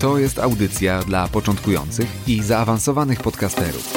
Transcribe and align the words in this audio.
To 0.00 0.18
jest 0.18 0.38
audycja 0.38 1.02
dla 1.02 1.28
początkujących 1.28 2.28
i 2.28 2.42
zaawansowanych 2.42 3.20
podcasterów. 3.22 3.92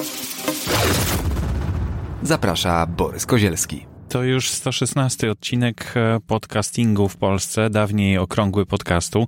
Zaprasza 2.24 2.88
Borys 2.88 3.26
Kozielski. 3.26 3.86
To 4.10 4.24
już 4.24 4.50
116 4.50 5.32
odcinek 5.32 5.94
e, 5.96 6.20
podcastingu 6.28 7.10
w 7.10 7.18
Polsce, 7.18 7.70
dawniej 7.70 8.18
okrągły 8.18 8.66
podcastu. 8.66 9.28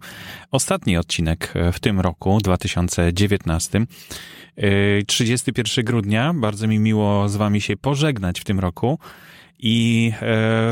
Ostatni 0.51 0.97
odcinek 0.97 1.53
e, 1.55 1.71
w 1.71 1.79
tym 1.79 1.99
roku, 1.99 2.37
2019. 2.43 3.85
31 5.07 5.81
e, 5.81 5.83
grudnia. 5.83 6.33
Bardzo 6.33 6.67
mi 6.67 6.79
miło 6.79 7.29
z 7.29 7.35
Wami 7.35 7.61
się 7.61 7.77
pożegnać 7.77 8.39
w 8.39 8.43
tym 8.43 8.59
roku. 8.59 8.99
I 9.59 10.11
e, 10.13 10.19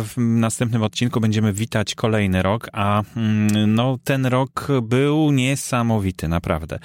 w 0.04 0.14
następnym 0.18 0.84
odcinku 0.84 1.20
będziemy 1.20 1.54
witać 1.54 1.96
kolejny 1.96 2.42
rok, 2.42 2.70
a 2.73 3.04
mm, 3.16 3.76
no, 3.76 3.98
ten 4.04 4.26
rok 4.26 4.68
był 4.82 5.32
niesamowity, 5.32 6.28
naprawdę. 6.28 6.80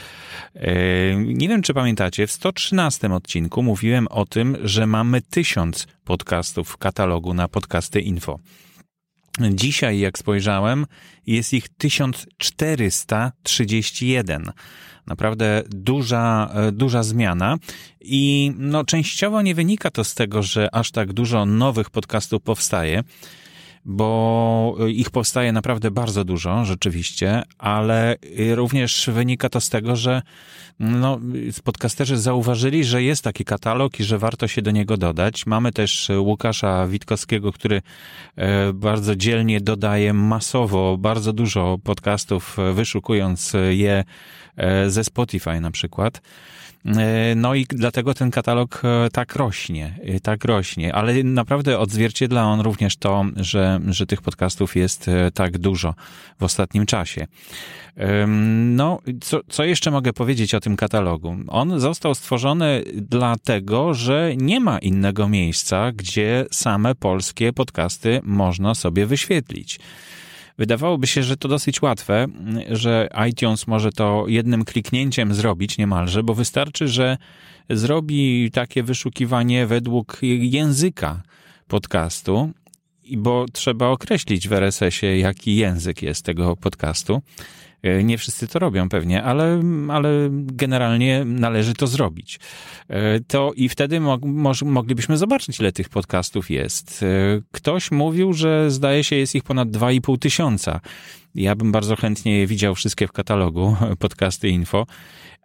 E, 0.55 0.75
nie 1.17 1.49
wiem, 1.49 1.63
czy 1.63 1.75
pamiętacie, 1.75 2.27
w 2.27 2.33
113 2.33 3.15
odcinku 3.15 3.63
mówiłem 3.63 4.09
o 4.09 4.27
tym, 4.27 4.57
że 4.63 4.87
mamy 4.87 5.23
tysiąc 5.23 5.87
podcastów 6.05 6.69
w 6.69 6.77
katalogu 6.77 7.35
na 7.35 7.49
podcasty 7.49 8.01
info. 8.01 8.39
Dzisiaj, 9.41 9.99
jak 9.99 10.19
spojrzałem, 10.19 10.87
jest 11.27 11.53
ich 11.53 11.69
1431. 11.69 14.53
Naprawdę 15.07 15.63
duża, 15.71 16.51
e, 16.55 16.73
duża 16.73 17.03
zmiana 17.03 17.57
i 18.01 18.53
no, 18.59 18.85
częściowo 18.85 19.43
nie 19.43 19.55
wynika 19.55 19.91
to 19.91 20.05
z 20.05 20.15
tego, 20.15 20.43
że 20.43 20.75
aż 20.75 20.91
tak 20.91 21.13
dużo 21.13 21.47
nowych 21.47 21.91
podcastów 21.91 22.43
powstaje, 22.43 23.03
bo 23.89 24.77
ich 24.89 25.11
powstaje 25.11 25.53
naprawdę 25.53 25.91
bardzo 25.91 26.25
dużo, 26.25 26.65
rzeczywiście, 26.65 27.43
ale 27.59 28.17
również 28.55 29.11
wynika 29.13 29.49
to 29.49 29.61
z 29.61 29.69
tego, 29.69 29.97
że 29.97 30.23
no, 30.81 31.21
podcasterzy 31.65 32.19
zauważyli, 32.19 32.85
że 32.85 33.03
jest 33.03 33.25
taki 33.25 33.45
katalog 33.45 34.01
i 34.01 34.05
że 34.05 34.19
warto 34.19 34.49
się 34.49 34.63
do 34.63 34.71
niego 34.71 34.97
dodać. 34.97 35.47
Mamy 35.47 35.73
też 35.73 36.11
Łukasza 36.19 36.87
Witkowskiego, 36.87 37.53
który 37.53 37.83
e, 38.37 38.73
bardzo 38.73 39.17
dzielnie 39.17 39.61
dodaje 39.61 40.13
masowo 40.13 40.97
bardzo 40.99 41.33
dużo 41.33 41.79
podcastów, 41.85 42.57
wyszukując 42.75 43.53
je 43.71 44.05
e, 44.57 44.91
ze 44.91 45.05
Spotify 45.05 45.61
na 45.61 45.71
przykład. 45.71 46.21
E, 46.87 47.35
no 47.35 47.55
i 47.55 47.67
dlatego 47.69 48.15
ten 48.15 48.31
katalog 48.31 48.83
e, 48.85 49.11
tak 49.11 49.37
rośnie, 49.37 49.99
e, 50.03 50.21
tak 50.21 50.45
rośnie, 50.45 50.95
ale 50.95 51.25
naprawdę 51.25 51.79
odzwierciedla 51.79 52.45
on 52.45 52.61
również 52.61 52.97
to, 52.97 53.25
że, 53.37 53.81
że 53.89 54.07
tych 54.07 54.23
podcastów 54.23 54.77
jest 54.77 55.11
tak 55.35 55.59
dużo 55.59 55.95
w 56.39 56.43
ostatnim 56.43 56.87
czasie. 56.87 57.27
No, 58.57 58.99
co, 59.21 59.41
co 59.49 59.65
jeszcze 59.65 59.91
mogę 59.91 60.13
powiedzieć 60.13 60.55
o 60.55 60.61
tym 60.61 60.77
katalogu? 60.77 61.37
On 61.49 61.81
został 61.81 62.15
stworzony 62.15 62.85
dlatego, 62.95 63.95
że 63.95 64.33
nie 64.37 64.61
ma 64.61 64.79
innego 64.79 65.29
miejsca, 65.29 65.93
gdzie 65.93 66.47
same 66.53 66.95
polskie 66.95 67.53
podcasty 67.53 68.21
można 68.23 68.75
sobie 68.75 69.07
wyświetlić. 69.07 69.79
Wydawałoby 70.59 71.07
się, 71.07 71.23
że 71.23 71.37
to 71.37 71.49
dosyć 71.49 71.83
łatwe, 71.83 72.27
że 72.71 73.09
iTunes 73.31 73.67
może 73.67 73.93
to 73.93 74.25
jednym 74.29 74.65
kliknięciem 74.65 75.35
zrobić 75.35 75.79
niemalże, 75.79 76.23
bo 76.23 76.35
wystarczy, 76.35 76.89
że 76.89 77.17
zrobi 77.71 78.51
takie 78.51 78.83
wyszukiwanie 78.83 79.67
według 79.67 80.19
języka 80.23 81.23
podcastu, 81.69 82.51
bo 83.17 83.47
trzeba 83.53 83.87
określić 83.87 84.49
w 84.49 84.53
RSS-ie, 84.53 85.19
jaki 85.19 85.57
język 85.57 86.03
jest 86.03 86.25
tego 86.25 86.57
podcastu. 86.57 87.23
E, 87.83 88.05
nie 88.05 88.19
wszyscy 88.19 88.49
to 88.49 88.59
robią 88.59 88.89
pewnie, 88.89 89.23
ale, 89.23 89.63
ale 89.89 90.29
generalnie 90.33 91.25
należy 91.25 91.75
to 91.75 91.87
zrobić. 91.87 92.41
E, 92.89 93.21
to 93.21 93.53
i 93.57 93.69
wtedy 93.69 94.01
mo, 94.01 94.19
moglibyśmy 94.65 95.17
zobaczyć, 95.17 95.61
ile 95.61 95.73
tych 95.73 95.89
podcastów 95.89 96.51
jest. 96.51 97.03
E, 97.03 97.07
ktoś 97.53 97.91
mówił, 97.91 98.33
że 98.33 98.71
zdaje 98.71 99.05
się 99.05 99.17
jest 99.17 99.35
ich 99.35 99.43
ponad 99.43 99.69
2,5 99.69 100.19
tysiąca. 100.19 100.81
Ja 101.35 101.55
bym 101.55 101.73
bardzo 101.73 101.97
chętnie 101.97 102.47
widział 102.47 102.75
wszystkie 102.75 103.07
w 103.07 103.13
katalogu 103.13 103.77
podcasty 103.99 104.49
info. 104.49 104.87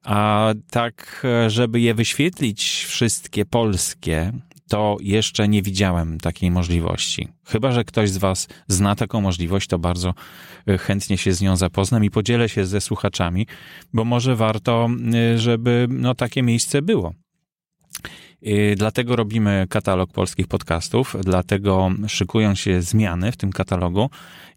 A 0.04 0.54
tak, 0.72 1.26
żeby 1.48 1.80
je 1.80 1.94
wyświetlić 1.94 2.86
wszystkie 2.88 3.46
polskie, 3.46 4.32
to 4.74 4.98
jeszcze 5.02 5.48
nie 5.48 5.62
widziałem 5.62 6.20
takiej 6.20 6.52
możliwości. 6.52 7.28
Chyba, 7.46 7.72
że 7.72 7.84
ktoś 7.84 8.10
z 8.10 8.18
Was 8.18 8.48
zna 8.68 8.96
taką 8.96 9.22
możliwość, 9.22 9.68
to 9.68 9.80
bardzo 9.80 10.14
e, 10.68 10.78
chętnie 10.78 11.18
się 11.18 11.34
z 11.34 11.42
nią 11.42 11.56
zapoznam 11.56 12.04
i 12.04 12.10
podzielę 12.10 12.50
się 12.50 12.66
ze 12.66 12.82
słuchaczami, 12.82 13.48
bo 13.94 14.06
może 14.06 14.36
warto, 14.36 14.90
e, 15.14 15.40
żeby 15.40 15.88
no, 15.90 16.16
takie 16.16 16.44
miejsce 16.44 16.82
było. 16.82 17.14
Dlatego 18.76 19.16
robimy 19.16 19.66
katalog 19.70 20.12
polskich 20.12 20.48
podcastów, 20.48 21.16
dlatego 21.24 21.92
szykują 22.08 22.56
się 22.56 22.82
zmiany 22.82 23.32
w 23.32 23.38
tym 23.38 23.52
katalogu 23.52 24.10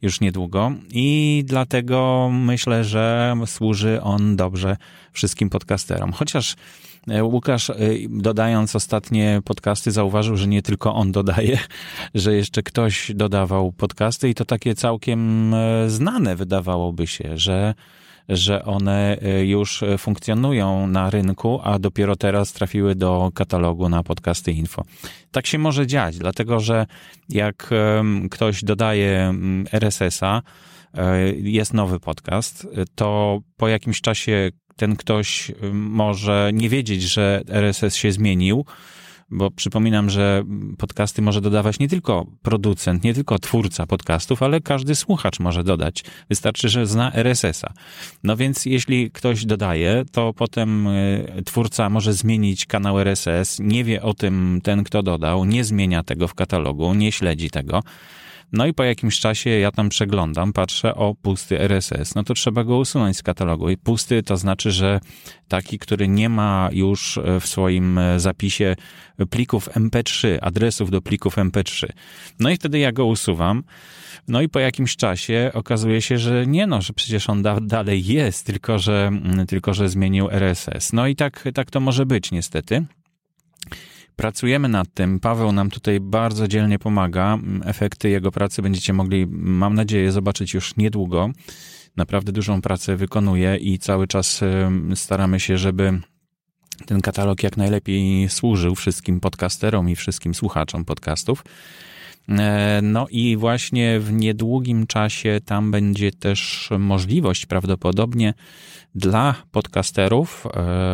już 0.03 0.21
niedługo 0.21 0.73
i 0.91 1.43
dlatego 1.47 2.29
myślę, 2.33 2.85
że 2.85 3.35
służy 3.47 4.03
on 4.03 4.37
dobrze 4.37 4.77
wszystkim 5.13 5.51
podcasterom. 5.51 6.13
Chociaż 6.13 6.57
E, 7.11 7.25
Łukasz, 7.25 7.71
e, 7.71 7.75
dodając 8.09 8.77
ostatnie 8.77 9.41
podcasty, 9.45 9.91
zauważył, 9.91 10.37
że 10.37 10.47
nie 10.47 10.63
tylko 10.63 10.95
on 10.95 11.13
dodaje, 11.13 11.59
że 12.15 12.37
jeszcze 12.37 12.63
ktoś 12.63 13.13
dodawał 13.15 13.73
podcasty 13.73 14.29
i 14.29 14.35
to 14.35 14.45
takie 14.45 14.75
całkiem 14.75 15.55
e, 15.55 15.91
znane 15.91 16.37
wydawałoby 16.37 17.07
się, 17.07 17.39
że 17.39 17.75
że 18.29 18.65
one 18.65 19.19
już 19.45 19.85
funkcjonują 19.99 20.87
na 20.87 21.11
rynku, 21.11 21.61
a 21.65 21.79
dopiero 21.79 22.17
teraz 22.17 22.53
trafiły 22.53 22.95
do 22.95 23.31
katalogu 23.35 23.89
na 23.89 24.03
podcasty 24.03 24.53
info. 24.53 24.85
Tak 25.31 25.47
się 25.47 25.59
może 25.59 25.87
dziać, 25.87 26.19
dlatego 26.19 26.61
że 26.61 26.87
jak 27.29 27.71
ktoś 28.31 28.65
dodaje 28.65 29.35
RSS-a, 29.73 30.43
jest 31.43 31.75
nowy 31.75 32.01
podcast, 32.01 32.69
to 32.95 33.41
po 33.57 33.69
jakimś 33.69 34.01
czasie 34.01 34.51
ten 34.77 34.97
ktoś 34.97 35.51
y, 35.51 35.55
może 35.73 36.51
nie 36.55 36.69
wiedzieć, 36.69 37.03
że 37.03 37.43
RSS 37.49 37.95
się 37.95 38.13
zmienił, 38.13 38.65
bo 39.31 39.51
przypominam, 39.51 40.11
że 40.11 40.45
podcasty 40.79 41.23
może 41.23 41.41
dodawać 41.41 41.79
nie 41.79 41.89
tylko 41.89 42.27
producent, 42.43 43.05
nie 43.05 43.15
tylko 43.15 43.39
twórca 43.39 43.87
podcastów, 43.87 44.43
ale 44.43 44.61
każdy 44.61 44.95
słuchacz 44.95 45.41
może 45.41 45.65
dodać. 45.65 46.05
Wystarczy, 46.29 46.69
że 46.69 46.87
zna 46.87 47.13
RSS-a. 47.13 47.73
No 48.23 48.37
więc 48.37 48.67
jeśli 48.67 49.11
ktoś 49.11 49.45
dodaje, 49.45 50.05
to 50.13 50.33
potem 50.33 50.87
y, 50.87 51.43
twórca 51.45 51.91
może 51.91 52.13
zmienić 52.13 52.67
kanał 52.67 53.01
RSS, 53.01 53.59
nie 53.61 53.85
wie 53.85 54.03
o 54.03 54.15
tym 54.15 54.61
ten, 54.63 54.85
kto 54.85 55.03
dodał, 55.03 55.45
nie 55.45 55.65
zmienia 55.65 56.03
tego 56.03 56.29
w 56.29 56.35
katalogu, 56.35 56.95
nie 56.95 57.13
śledzi 57.13 57.51
tego. 57.51 57.83
No 58.53 58.67
i 58.67 58.75
po 58.75 58.85
jakimś 58.85 59.21
czasie 59.21 59.51
ja 59.51 59.71
tam 59.71 59.89
przeglądam, 59.89 60.53
patrzę, 60.53 60.95
o 60.95 61.15
pusty 61.15 61.61
RSS, 61.61 62.15
no 62.15 62.25
to 62.25 62.35
trzeba 62.35 62.65
go 62.65 62.77
usunąć 62.77 63.17
z 63.17 63.23
katalogu. 63.23 63.71
I 63.71 63.77
pusty 63.77 64.23
to 64.23 64.37
znaczy, 64.37 64.71
że 64.71 65.01
taki, 65.49 65.79
który 65.79 66.09
nie 66.09 66.29
ma 66.29 66.69
już 66.73 67.19
e, 67.19 67.41
w 67.41 67.47
swoim 67.47 67.99
e, 67.99 68.21
zapisie 68.21 68.77
plików 69.31 69.69
MP3, 69.69 70.39
adresów 70.41 70.91
do 70.91 71.03
plików 71.03 71.37
MP3. 71.37 71.87
No 72.41 72.51
i 72.51 72.57
wtedy 72.57 72.79
ja 72.79 72.93
go 72.93 73.07
usuwam. 73.07 73.65
No 74.29 74.43
i 74.43 74.49
po 74.49 74.61
jakimś 74.61 74.97
czasie 74.97 75.51
okazuje 75.55 76.03
się, 76.03 76.19
że 76.19 76.47
nie 76.47 76.67
no, 76.67 76.83
że 76.83 76.93
przecież 76.93 77.31
on 77.31 77.43
da, 77.43 77.61
dalej 77.61 78.07
jest, 78.07 78.47
tylko 78.47 78.79
że, 78.79 79.07
mm, 79.07 79.47
tylko 79.47 79.75
że 79.75 79.89
zmienił 79.89 80.31
RSS. 80.31 80.93
No 80.93 81.07
i 81.07 81.17
tak, 81.17 81.45
tak 81.55 81.71
to 81.71 81.81
może 81.81 82.07
być 82.07 82.31
niestety. 82.33 82.87
Pracujemy 84.17 84.69
nad 84.69 84.95
tym. 84.95 85.21
Paweł 85.21 85.53
nam 85.53 85.71
tutaj 85.71 86.01
bardzo 86.01 86.49
dzielnie 86.49 86.79
pomaga. 86.79 87.39
Efekty 87.65 88.09
jego 88.09 88.33
pracy 88.33 88.63
będziecie 88.63 88.93
mogli, 88.93 89.27
mam 89.31 89.75
nadzieję, 89.75 90.13
zobaczyć 90.13 90.55
już 90.55 90.77
niedługo. 90.77 91.31
Naprawdę 91.97 92.33
dużą 92.33 92.63
pracę 92.63 92.97
wykonuje 92.97 93.57
i 93.57 93.79
cały 93.79 94.07
czas 94.07 94.41
staramy 94.95 95.41
się, 95.41 95.59
żeby 95.59 96.01
ten 96.87 97.01
katalog 97.01 97.43
jak 97.43 97.57
najlepiej 97.57 98.29
służył 98.29 98.75
wszystkim 98.75 99.21
podcasterom 99.21 99.89
i 99.91 99.97
wszystkim 99.97 100.35
słuchaczom 100.35 100.85
podcastów. 100.85 101.45
No 102.83 103.07
i 103.11 103.37
właśnie 103.37 104.01
w 104.01 104.13
niedługim 104.13 104.87
czasie 104.87 105.41
tam 105.45 105.71
będzie 105.71 106.13
też 106.13 106.71
możliwość 106.79 107.47
prawdopodobnie 107.47 108.35
dla 108.95 109.35
podcasterów, 109.51 110.47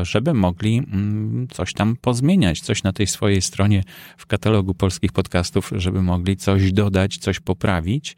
żeby 0.03 0.35
mogli 0.35 0.79
mm, 0.79 1.49
coś 1.51 1.73
tam 1.73 1.97
pozmieniać, 2.01 2.61
coś 2.61 2.83
na 2.83 2.93
tej 2.93 3.07
swojej 3.07 3.43
stronie 3.43 3.83
w 4.17 4.27
katalogu 4.27 4.75
polskich 4.75 5.13
podcastów, 5.13 5.73
żeby 5.77 6.03
mogli 6.03 6.37
coś 6.37 6.73
dodać, 6.73 7.19
coś 7.19 7.41
poprawić. 7.41 8.17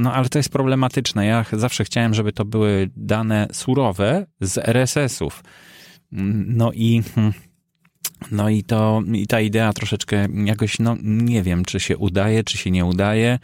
No 0.00 0.12
ale 0.12 0.28
to 0.28 0.38
jest 0.38 0.52
problematyczne. 0.52 1.26
Ja 1.26 1.44
zawsze 1.52 1.84
chciałem, 1.84 2.14
żeby 2.14 2.32
to 2.32 2.44
były 2.44 2.90
dane 2.96 3.48
surowe 3.52 4.26
z 4.40 4.58
RSS-ów. 4.58 5.42
No 6.46 6.72
i 6.72 7.02
hmm, 7.14 7.32
no 8.30 8.48
i 8.48 8.64
to, 8.64 9.02
i 9.12 9.26
ta 9.26 9.40
idea 9.40 9.72
troszeczkę 9.72 10.28
jakoś, 10.44 10.78
no 10.78 10.96
nie 11.02 11.42
wiem, 11.42 11.64
czy 11.64 11.80
się 11.80 11.96
udaje, 11.96 12.44
czy 12.44 12.58
się 12.58 12.70
nie 12.70 12.84
udaje. 12.84 13.38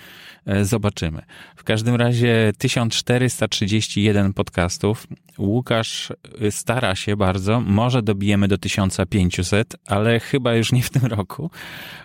E, 0.47 0.65
zobaczymy. 0.65 1.23
W 1.57 1.65
każdym 1.65 1.95
razie 1.95 2.53
1431 2.59 4.33
podcastów. 4.33 5.07
Łukasz 5.39 6.13
y, 6.43 6.51
stara 6.51 6.95
się 6.95 7.17
bardzo. 7.17 7.61
Może 7.61 8.03
dobijemy 8.03 8.49
do 8.49 8.59
1500, 8.59 9.77
ale 9.87 10.21
chyba 10.21 10.55
już 10.55 10.73
nie 10.73 10.83
w 10.83 10.91
tym 10.91 11.07
roku, 11.07 11.51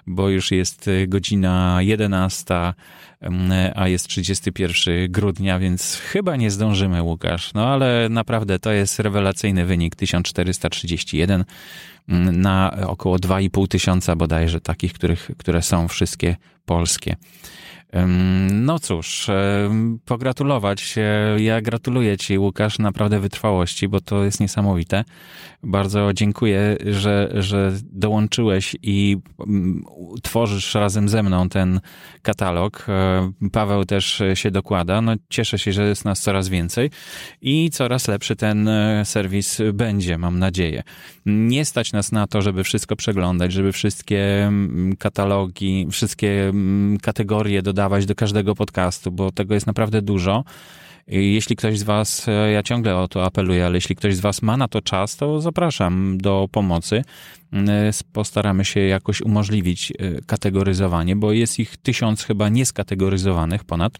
bo 0.07 0.29
już 0.29 0.51
jest 0.51 0.87
y, 0.87 1.07
godzina 1.07 1.77
11, 1.81 2.73
a 3.75 3.87
jest 3.87 4.07
31 4.07 5.11
grudnia, 5.11 5.59
więc 5.59 5.95
chyba 5.95 6.35
nie 6.35 6.51
zdążymy, 6.51 7.03
Łukasz. 7.03 7.53
No 7.53 7.67
ale 7.67 8.07
naprawdę 8.09 8.59
to 8.59 8.71
jest 8.71 8.99
rewelacyjny 8.99 9.65
wynik 9.65 9.95
1431 9.95 11.45
na 12.31 12.77
około 12.87 13.15
2,5 13.15 13.67
tysiąca 13.67 14.15
bodajże 14.15 14.61
takich, 14.61 14.93
których, 14.93 15.31
które 15.37 15.61
są 15.61 15.87
wszystkie 15.87 16.35
polskie. 16.71 17.15
No 18.51 18.79
cóż, 18.79 19.27
pogratulować. 20.05 20.95
Ja 21.37 21.61
gratuluję 21.61 22.17
Ci, 22.17 22.37
Łukasz, 22.37 22.79
naprawdę 22.79 23.19
wytrwałości, 23.19 23.87
bo 23.87 24.01
to 24.01 24.23
jest 24.23 24.39
niesamowite. 24.39 25.03
Bardzo 25.63 26.13
dziękuję, 26.13 26.77
że, 26.85 27.29
że 27.33 27.71
dołączyłeś 27.83 28.75
i 28.83 29.17
tworzysz 30.23 30.75
razem 30.75 31.09
ze 31.09 31.23
mną 31.23 31.49
ten 31.49 31.79
katalog. 32.21 32.85
E, 32.89 33.31
Paweł 33.51 33.85
też 33.85 34.23
się 34.33 34.51
dokłada. 34.51 35.01
No, 35.01 35.13
cieszę 35.29 35.59
się, 35.59 35.73
że 35.73 35.87
jest 35.87 36.05
nas 36.05 36.21
coraz 36.21 36.49
więcej 36.49 36.89
i 37.41 37.69
coraz 37.69 38.07
lepszy 38.07 38.35
ten 38.35 38.67
e, 38.67 39.05
serwis 39.05 39.57
będzie, 39.73 40.17
mam 40.17 40.39
nadzieję. 40.39 40.83
Nie 41.25 41.65
stać 41.65 41.93
nas 41.93 42.11
na 42.11 42.27
to, 42.27 42.41
żeby 42.41 42.63
wszystko 42.63 42.95
przeglądać, 42.95 43.53
żeby 43.53 43.71
wszystkie 43.71 44.51
katalogi, 44.99 45.87
wszystkie 45.91 46.51
kategorie 47.01 47.61
dodawać 47.61 48.05
do 48.05 48.15
każdego 48.15 48.55
podcastu, 48.55 49.11
bo 49.11 49.31
tego 49.31 49.53
jest 49.53 49.67
naprawdę 49.67 50.01
dużo. 50.01 50.43
Jeśli 51.07 51.55
ktoś 51.55 51.79
z 51.79 51.83
Was, 51.83 52.27
e, 52.27 52.51
ja 52.51 52.63
ciągle 52.63 52.97
o 52.97 53.07
to 53.07 53.25
apeluję, 53.25 53.65
ale 53.65 53.75
jeśli 53.75 53.95
ktoś 53.95 54.15
z 54.15 54.19
Was 54.19 54.41
ma 54.41 54.57
na 54.57 54.67
to 54.67 54.81
czas, 54.81 55.15
to 55.15 55.41
zapraszam 55.41 56.17
do 56.17 56.47
pomocy. 56.51 57.03
Mm, 57.53 57.69
e, 57.69 57.91
postaramy 58.13 58.65
się 58.65 58.79
jakoś 58.79 59.21
umożliwić 59.21 59.91
e, 59.91 60.21
kategoryzowanie, 60.21 61.15
bo 61.15 61.31
jest 61.31 61.59
ich 61.59 61.77
tysiąc 61.77 62.23
chyba 62.23 62.49
nieskategoryzowanych 62.49 63.63
ponad, 63.63 63.99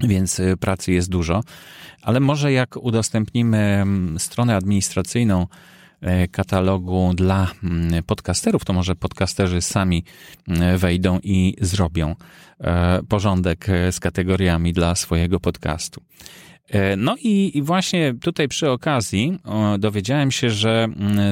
więc 0.00 0.40
pracy 0.60 0.92
jest 0.92 1.10
dużo. 1.10 1.42
Ale 2.02 2.20
może 2.20 2.52
jak 2.52 2.76
udostępnimy 2.76 3.58
mm, 3.58 4.18
stronę 4.18 4.56
administracyjną, 4.56 5.46
katalogu 6.30 7.12
dla 7.14 7.50
mm, 7.64 8.02
podcasterów, 8.04 8.64
to 8.64 8.72
może 8.72 8.96
podcasterzy 8.96 9.60
sami 9.60 10.04
wejdą 10.76 11.18
i 11.22 11.56
zrobią 11.60 12.14
E, 12.60 13.02
porządek 13.08 13.68
e, 13.68 13.92
z 13.92 14.00
kategoriami 14.00 14.72
dla 14.72 14.94
swojego 14.94 15.40
podcastu. 15.40 16.02
E, 16.68 16.96
no 16.96 17.16
i, 17.22 17.62
właśnie 17.64 18.14
tutaj 18.20 18.48
przy 18.48 18.70
okazji 18.70 19.38
dowiedziałem 19.78 20.30
się, 20.30 20.50
że 20.50 20.88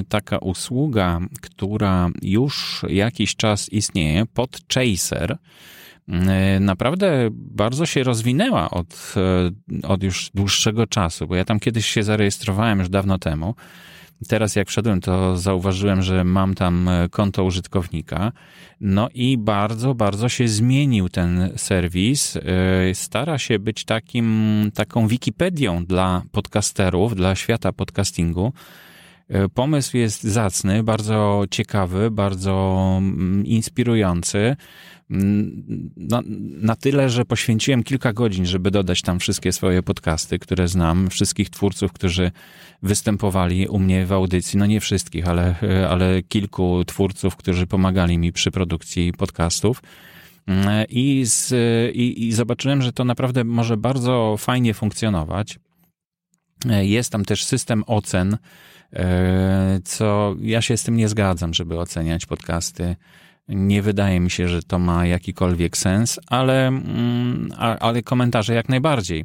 taka 0.09 0.39
usługa, 0.39 1.21
która 1.41 2.11
już 2.23 2.85
jakiś 2.89 3.37
czas 3.37 3.69
istnieje, 3.69 4.27
Podchaser, 4.27 5.39
naprawdę 6.61 7.29
bardzo 7.33 7.87
się 7.87 8.03
rozwinęła 8.03 8.71
od, 8.71 9.15
od 9.83 10.03
już 10.03 10.31
dłuższego 10.35 10.87
czasu, 10.87 11.27
bo 11.27 11.37
ja 11.37 11.45
tam 11.45 11.61
kiedyś 11.61 11.87
się 11.87 12.03
zarejestrowałem 12.03 12.79
już 12.79 12.89
dawno 12.89 13.19
temu. 13.19 13.55
Teraz 14.29 14.57
jak 14.57 14.69
wszedłem, 14.69 15.01
to 15.01 15.37
zauważyłem, 15.37 16.03
że 16.03 16.25
mam 16.25 16.55
tam 16.55 16.89
e, 16.89 17.09
konto 17.09 17.45
użytkownika. 17.45 18.33
No 18.81 19.09
i 19.15 19.39
bardzo, 19.39 19.95
bardzo 19.95 20.29
się 20.29 20.49
zmienił 20.49 21.09
ten 21.09 21.53
serwis. 21.57 22.37
E, 22.37 22.41
stara 22.95 23.39
się 23.39 23.59
być 23.59 23.85
takim, 23.85 24.71
taką 24.75 25.09
Wikipedią 25.09 25.85
dla 25.85 26.23
podcasterów, 26.33 27.15
dla 27.15 27.35
świata 27.35 27.73
podcastingu. 27.73 28.53
E, 29.29 29.49
pomysł 29.49 29.97
jest 29.97 30.23
zacny, 30.23 30.83
bardzo 30.83 31.45
ciekawy, 31.51 32.11
bardzo 32.11 32.85
mm, 32.99 33.47
inspirujący 33.47 34.57
na, 35.97 36.23
na 36.61 36.77
tyle, 36.77 37.11
że 37.11 37.25
poświęciłem 37.25 37.83
kilka 37.83 38.13
godzin, 38.13 38.47
żeby 38.47 38.71
dodać 38.71 39.03
tam 39.03 39.19
wszystkie 39.19 39.53
swoje 39.53 39.83
podcasty, 39.83 40.39
które 40.39 40.69
znam, 40.69 41.11
wszystkich 41.11 41.51
twórców, 41.51 41.93
którzy 41.93 42.31
występowali 42.83 43.69
u 43.69 43.79
mnie 43.79 44.07
w 44.07 44.13
audycji. 44.13 44.59
No 44.59 44.67
nie 44.67 44.81
wszystkich, 44.81 45.29
ale, 45.29 45.55
ale 45.91 46.23
kilku 46.23 46.85
twórców, 46.85 47.37
którzy 47.37 47.67
pomagali 47.67 48.19
mi 48.19 48.33
przy 48.33 48.51
produkcji 48.51 49.13
podcastów. 49.13 49.83
I, 50.89 51.23
z, 51.27 51.53
i, 51.97 52.27
I 52.27 52.33
zobaczyłem, 52.33 52.83
że 52.83 52.93
to 52.93 53.05
naprawdę 53.05 53.45
może 53.45 53.77
bardzo 53.77 54.37
fajnie 54.39 54.75
funkcjonować. 54.75 55.59
Jest 56.81 57.13
tam 57.13 57.25
też 57.25 57.45
system 57.45 57.85
ocen, 57.87 58.39
co 59.85 60.37
ja 60.41 60.63
się 60.63 60.77
z 60.77 60.83
tym 60.83 60.97
nie 60.97 61.09
zgadzam, 61.09 61.55
żeby 61.55 61.79
oceniać 61.79 62.27
podcasty 62.27 62.97
nie 63.49 63.83
wydaje 63.83 64.21
mi 64.21 64.31
się, 64.31 64.49
że 64.49 64.63
to 64.63 64.79
ma 64.79 65.07
jakikolwiek 65.07 65.77
sens, 65.77 66.21
ale, 66.27 66.67
mm, 66.67 67.49
ale 67.81 68.03
komentarze 68.03 68.55
jak 68.55 68.69
najbardziej. 68.69 69.25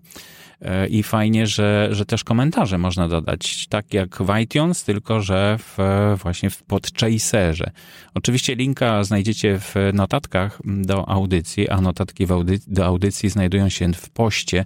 E, 0.61 0.87
I 0.87 1.03
fajnie, 1.03 1.47
że, 1.47 1.87
że 1.91 2.05
też 2.05 2.23
komentarze 2.23 2.77
można 2.77 3.07
dodać, 3.07 3.67
tak 3.67 3.93
jak 3.93 4.23
w 4.23 4.39
iTunes, 4.41 4.83
tylko 4.83 5.21
że 5.21 5.57
w, 5.59 5.77
właśnie 6.21 6.49
w 6.49 6.63
podchaserze. 6.63 7.71
Oczywiście 8.13 8.55
linka 8.55 9.03
znajdziecie 9.03 9.59
w 9.59 9.75
notatkach 9.93 10.59
do 10.65 11.09
audycji, 11.09 11.69
a 11.69 11.81
notatki 11.81 12.31
audy 12.31 12.59
do 12.67 12.85
audycji 12.85 13.29
znajdują 13.29 13.69
się 13.69 13.93
w 13.93 14.09
poście 14.09 14.65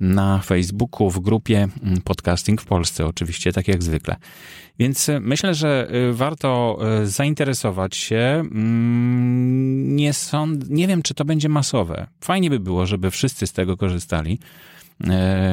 na 0.00 0.38
Facebooku, 0.38 1.10
w 1.10 1.20
grupie 1.20 1.68
Podcasting 2.04 2.62
w 2.62 2.64
Polsce, 2.64 3.06
oczywiście, 3.06 3.52
tak 3.52 3.68
jak 3.68 3.82
zwykle. 3.82 4.16
Więc 4.78 5.10
myślę, 5.20 5.54
że 5.54 5.88
e, 5.90 6.12
warto 6.12 6.78
e, 6.82 7.06
zainteresować 7.06 7.96
się. 7.96 8.44
Mm, 8.82 9.96
nie, 9.96 10.12
sąd, 10.12 10.70
nie 10.70 10.88
wiem, 10.88 11.02
czy 11.02 11.14
to 11.14 11.24
będzie 11.24 11.48
masowe. 11.48 12.06
Fajnie 12.20 12.50
by 12.50 12.60
było, 12.60 12.86
żeby 12.86 13.10
wszyscy 13.10 13.46
z 13.46 13.52
tego 13.52 13.76
korzystali. 13.76 14.38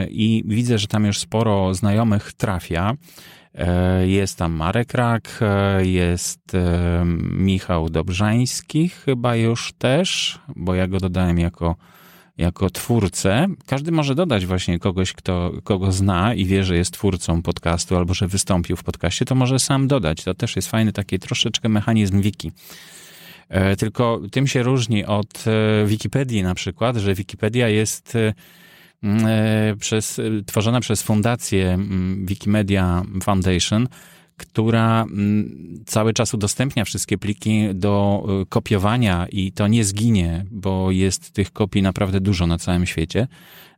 I 0.10 0.44
widzę, 0.46 0.78
że 0.78 0.88
tam 0.88 1.06
już 1.06 1.20
sporo 1.20 1.74
znajomych 1.74 2.34
trafia. 2.34 2.94
Jest 4.06 4.38
tam 4.38 4.52
Marek 4.52 4.94
Rak, 4.94 5.40
jest 5.84 6.42
Michał 7.32 7.90
Dobrzański, 7.90 8.90
chyba 8.90 9.36
już 9.36 9.74
też, 9.78 10.40
bo 10.56 10.76
ja 10.76 10.88
go 10.88 11.00
dodałem 11.00 11.40
jako 11.40 11.76
jako 12.38 12.70
twórcę. 12.70 13.48
Każdy 13.66 13.92
może 13.92 14.16
dodać 14.16 14.46
właśnie 14.46 14.80
kogoś, 14.80 15.14
kto, 15.14 15.52
kogo 15.64 15.92
zna 15.92 16.34
i 16.34 16.46
wie, 16.46 16.64
że 16.64 16.76
jest 16.76 16.94
twórcą 16.94 17.42
podcastu 17.42 17.98
albo 17.98 18.14
że 18.14 18.28
wystąpił 18.28 18.76
w 18.76 18.84
podcaście, 18.84 19.26
to 19.26 19.36
może 19.36 19.60
sam 19.60 19.88
dodać. 19.88 20.24
To 20.24 20.34
też 20.34 20.56
jest 20.56 20.70
fajny 20.70 20.94
taki 20.94 21.20
troszeczkę 21.20 21.70
mechanizm 21.70 22.22
wiki. 22.22 22.52
E, 23.50 23.76
tylko 23.76 24.22
tym 24.32 24.48
się 24.48 24.64
różni 24.64 25.06
od 25.06 25.46
e, 25.48 25.86
Wikipedii 25.86 26.44
na 26.44 26.56
przykład, 26.56 26.98
że 26.98 27.14
Wikipedia 27.14 27.70
jest 27.70 28.16
e, 28.16 29.76
przez, 29.80 30.22
tworzona 30.46 30.80
przez 30.80 31.04
fundację 31.04 31.78
Wikimedia 32.18 33.04
Foundation, 33.24 33.88
która 34.38 35.06
cały 35.86 36.14
czas 36.14 36.34
udostępnia 36.34 36.86
wszystkie 36.86 37.18
pliki 37.18 37.68
do 37.74 38.24
kopiowania 38.50 39.28
i 39.32 39.52
to 39.52 39.68
nie 39.68 39.84
zginie, 39.84 40.46
bo 40.52 40.92
jest 40.92 41.32
tych 41.32 41.54
kopii 41.54 41.82
naprawdę 41.82 42.20
dużo 42.20 42.48
na 42.48 42.58
całym 42.58 42.86
świecie. 42.86 43.28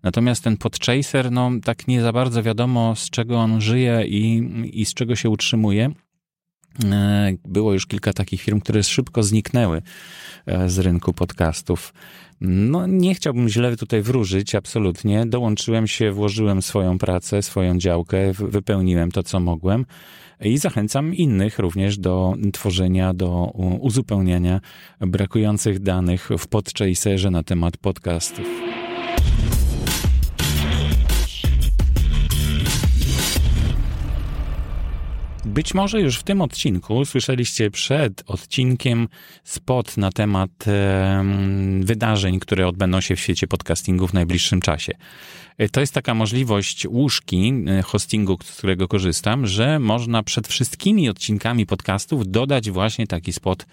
Natomiast 0.03 0.43
ten 0.43 0.57
Podchaser, 0.57 1.31
no 1.31 1.51
tak 1.63 1.87
nie 1.87 2.01
za 2.01 2.11
bardzo 2.11 2.43
wiadomo 2.43 2.95
z 2.95 3.09
czego 3.09 3.37
on 3.37 3.61
żyje 3.61 4.03
i, 4.07 4.43
i 4.73 4.85
z 4.85 4.93
czego 4.93 5.15
się 5.15 5.29
utrzymuje. 5.29 5.91
E, 6.91 7.33
było 7.45 7.73
już 7.73 7.87
kilka 7.87 8.13
takich 8.13 8.41
firm, 8.41 8.59
które 8.59 8.83
szybko 8.83 9.23
zniknęły 9.23 9.81
e, 10.45 10.69
z 10.69 10.79
rynku 10.79 11.13
podcastów. 11.13 11.93
No, 12.41 12.87
nie 12.87 13.15
chciałbym 13.15 13.49
źle 13.49 13.77
tutaj 13.77 14.01
wróżyć, 14.01 14.55
absolutnie. 14.55 15.25
Dołączyłem 15.25 15.87
się, 15.87 16.11
włożyłem 16.11 16.61
swoją 16.61 16.97
pracę, 16.97 17.41
swoją 17.41 17.77
działkę, 17.77 18.33
wypełniłem 18.33 19.11
to, 19.11 19.23
co 19.23 19.39
mogłem 19.39 19.85
i 20.41 20.57
zachęcam 20.57 21.15
innych 21.15 21.59
również 21.59 21.97
do 21.97 22.35
tworzenia, 22.53 23.13
do 23.13 23.51
uzupełniania 23.79 24.61
brakujących 24.99 25.79
danych 25.79 26.29
w 26.37 26.47
podchaserze 26.47 27.31
na 27.31 27.43
temat 27.43 27.77
podcastów. 27.77 28.70
Być 35.53 35.73
może 35.73 36.01
już 36.01 36.17
w 36.17 36.23
tym 36.23 36.41
odcinku 36.41 37.05
słyszeliście 37.05 37.71
przed 37.71 38.23
odcinkiem 38.27 39.07
spot 39.43 39.97
na 39.97 40.11
temat 40.11 40.67
e, 40.67 41.23
wydarzeń, 41.79 42.39
które 42.39 42.67
odbędą 42.67 43.01
się 43.01 43.15
w 43.15 43.19
świecie 43.19 43.47
podcastingu 43.47 44.07
w 44.07 44.13
najbliższym 44.13 44.61
czasie. 44.61 44.93
E, 45.57 45.69
to 45.69 45.79
jest 45.79 45.93
taka 45.93 46.13
możliwość 46.13 46.87
łóżki 46.87 47.53
e, 47.67 47.81
hostingu, 47.81 48.37
z 48.43 48.57
którego 48.57 48.87
korzystam, 48.87 49.47
że 49.47 49.79
można 49.79 50.23
przed 50.23 50.47
wszystkimi 50.47 51.09
odcinkami 51.09 51.65
podcastów 51.65 52.27
dodać 52.27 52.71
właśnie 52.71 53.07
taki 53.07 53.33
spot 53.33 53.65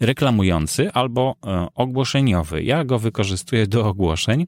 reklamujący 0.00 0.92
albo 0.92 1.36
e, 1.46 1.66
ogłoszeniowy. 1.74 2.62
Ja 2.62 2.84
go 2.84 2.98
wykorzystuję 2.98 3.66
do 3.66 3.86
ogłoszeń 3.86 4.46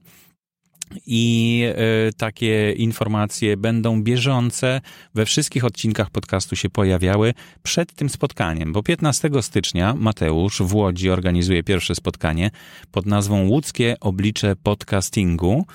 i 1.05 1.63
y, 2.09 2.13
takie 2.13 2.71
informacje 2.71 3.57
będą 3.57 4.03
bieżące 4.03 4.81
we 5.15 5.25
wszystkich 5.25 5.65
odcinkach 5.65 6.09
podcastu 6.09 6.55
się 6.55 6.69
pojawiały 6.69 7.33
przed 7.63 7.93
tym 7.93 8.09
spotkaniem, 8.09 8.73
bo 8.73 8.83
15 8.83 9.29
stycznia 9.41 9.93
Mateusz 9.93 10.61
w 10.61 10.75
Łodzi 10.75 11.09
organizuje 11.09 11.63
pierwsze 11.63 11.95
spotkanie 11.95 12.51
pod 12.91 13.05
nazwą 13.05 13.47
Łódzkie 13.47 13.95
Oblicze 13.99 14.55
Podcastingu 14.55 15.65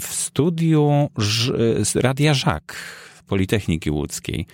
w 0.00 0.06
studiu 0.06 1.10
Radia 1.94 2.34
Żak 2.34 2.76
Politechniki 3.26 3.90
Łódzkiej. 3.90 4.46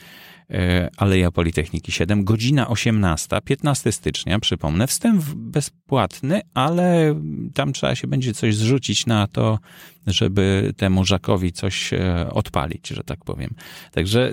E, 0.52 0.90
Aleja 0.97 1.30
Politechniki 1.30 1.92
7, 1.92 2.25
godzina 2.25 2.68
18, 2.68 3.38
15 3.44 3.92
stycznia, 3.92 4.38
przypomnę, 4.38 4.87
wstęp 4.87 5.25
bezpłatny, 5.35 6.40
ale 6.54 7.21
tam 7.54 7.73
trzeba 7.73 7.94
się 7.94 8.06
będzie 8.06 8.35
coś 8.35 8.56
zrzucić 8.56 9.06
na 9.06 9.26
to, 9.26 9.59
żeby 10.06 10.73
temu 10.76 11.04
Żakowi 11.04 11.52
coś 11.52 11.92
e, 11.92 12.30
odpalić, 12.30 12.88
że 12.88 13.04
tak 13.04 13.25
powiem. 13.25 13.54
Także 13.92 14.32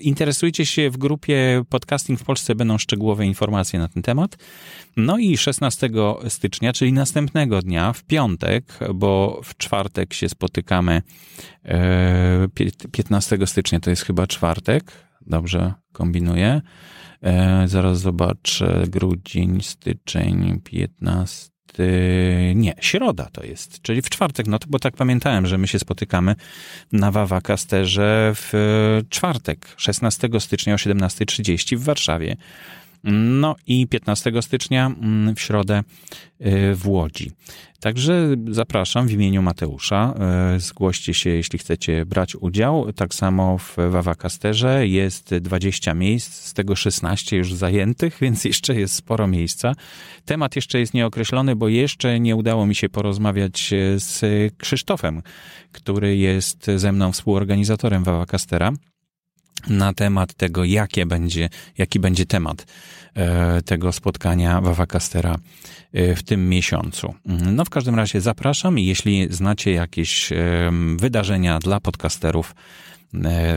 interesujcie 0.00 0.66
się 0.66 0.90
w 0.90 0.96
grupie 0.96 1.64
Podcasting 1.68 2.20
w 2.20 2.24
Polsce, 2.24 2.54
będą 2.54 2.78
szczegółowe 2.78 3.26
informacje 3.26 3.78
na 3.78 3.88
ten 3.88 4.02
temat. 4.02 4.36
No 4.96 5.18
i 5.18 5.36
16 5.36 5.90
stycznia, 6.28 6.72
czyli 6.72 6.92
następnego 6.92 7.62
dnia, 7.62 7.92
w 7.92 8.02
piątek, 8.02 8.78
bo 8.94 9.40
w 9.44 9.56
czwartek 9.56 10.14
się 10.14 10.28
spotykamy, 10.28 11.02
15 12.92 13.36
e, 13.36 13.46
stycznia 13.46 13.80
to 13.80 13.90
jest 13.90 14.02
chyba 14.02 14.26
czwartek, 14.26 14.92
Dobrze 15.26 15.72
kombinuję. 15.92 16.60
E, 17.22 17.68
zaraz 17.68 18.00
zobaczę. 18.00 18.84
Grudzień, 18.88 19.62
styczeń, 19.62 20.60
15. 20.64 21.54
Nie, 22.54 22.74
środa 22.80 23.28
to 23.32 23.44
jest, 23.44 23.82
czyli 23.82 24.02
w 24.02 24.10
czwartek, 24.10 24.46
no 24.46 24.58
to 24.58 24.66
bo 24.70 24.78
tak 24.78 24.96
pamiętałem, 24.96 25.46
że 25.46 25.58
my 25.58 25.68
się 25.68 25.78
spotykamy 25.78 26.34
na 26.92 27.10
Wawa 27.10 27.40
Kasterze 27.40 28.32
w 28.34 28.52
czwartek, 29.08 29.74
16 29.76 30.28
stycznia 30.38 30.74
o 30.74 30.76
17.30 30.76 31.76
w 31.76 31.84
Warszawie. 31.84 32.36
No 33.12 33.56
i 33.66 33.86
15 33.86 34.32
stycznia 34.42 34.86
mm, 34.86 35.34
w 35.34 35.40
środę 35.40 35.82
y, 36.40 36.74
w 36.74 36.88
Łodzi. 36.88 37.32
Także 37.80 38.36
zapraszam 38.50 39.06
w 39.06 39.12
imieniu 39.12 39.42
Mateusza. 39.42 40.14
Y, 40.56 40.60
zgłoście 40.60 41.14
się, 41.14 41.30
jeśli 41.30 41.58
chcecie 41.58 42.06
brać 42.06 42.36
udział. 42.36 42.92
Tak 42.92 43.14
samo 43.14 43.58
w 43.58 43.76
Wawakasterze 43.90 44.86
jest 44.86 45.34
20 45.34 45.94
miejsc, 45.94 46.32
z 46.32 46.54
tego 46.54 46.76
16 46.76 47.36
już 47.36 47.54
zajętych, 47.54 48.16
więc 48.22 48.44
jeszcze 48.44 48.74
jest 48.74 48.94
sporo 48.94 49.26
miejsca. 49.26 49.72
Temat 50.24 50.56
jeszcze 50.56 50.80
jest 50.80 50.94
nieokreślony, 50.94 51.56
bo 51.56 51.68
jeszcze 51.68 52.20
nie 52.20 52.36
udało 52.36 52.66
mi 52.66 52.74
się 52.74 52.88
porozmawiać 52.88 53.72
y, 53.72 54.00
z 54.00 54.22
Krzysztofem, 54.56 55.22
który 55.72 56.16
jest 56.16 56.66
ze 56.76 56.92
mną 56.92 57.12
współorganizatorem 57.12 58.04
Wawakastera 58.04 58.72
na 59.68 59.94
temat 59.94 60.34
tego, 60.34 60.64
jakie 60.64 61.06
będzie, 61.06 61.48
jaki 61.78 62.00
będzie 62.00 62.26
temat 62.26 62.66
e, 63.14 63.62
tego 63.62 63.92
spotkania 63.92 64.60
Wawakastera 64.60 65.36
e, 65.92 66.16
w 66.16 66.22
tym 66.22 66.48
miesiącu. 66.48 67.14
No 67.26 67.64
w 67.64 67.70
każdym 67.70 67.94
razie 67.94 68.20
zapraszam 68.20 68.78
i 68.78 68.86
jeśli 68.86 69.26
znacie 69.30 69.72
jakieś 69.72 70.32
e, 70.32 70.36
wydarzenia 70.96 71.58
dla 71.58 71.80
podcasterów 71.80 72.54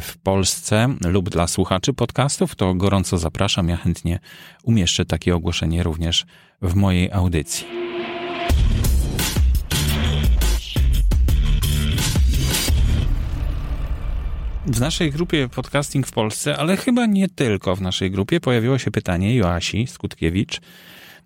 w 0.01 0.13
Polsce 0.23 0.95
lub 1.05 1.29
dla 1.29 1.47
słuchaczy 1.47 1.93
podcastów, 1.93 2.55
to 2.55 2.73
gorąco 2.73 3.17
zapraszam. 3.17 3.69
Ja 3.69 3.77
chętnie 3.77 4.19
umieszczę 4.63 5.05
takie 5.05 5.35
ogłoszenie 5.35 5.83
również 5.83 6.25
w 6.61 6.75
mojej 6.75 7.11
audycji. 7.11 7.67
W 14.67 14.79
naszej 14.79 15.11
grupie 15.11 15.49
Podcasting 15.49 16.07
w 16.07 16.11
Polsce, 16.11 16.57
ale 16.57 16.77
chyba 16.77 17.05
nie 17.05 17.29
tylko 17.29 17.75
w 17.75 17.81
naszej 17.81 18.11
grupie, 18.11 18.39
pojawiło 18.39 18.77
się 18.77 18.91
pytanie 18.91 19.35
Joasi 19.35 19.87
Skutkiewicz. 19.87 20.61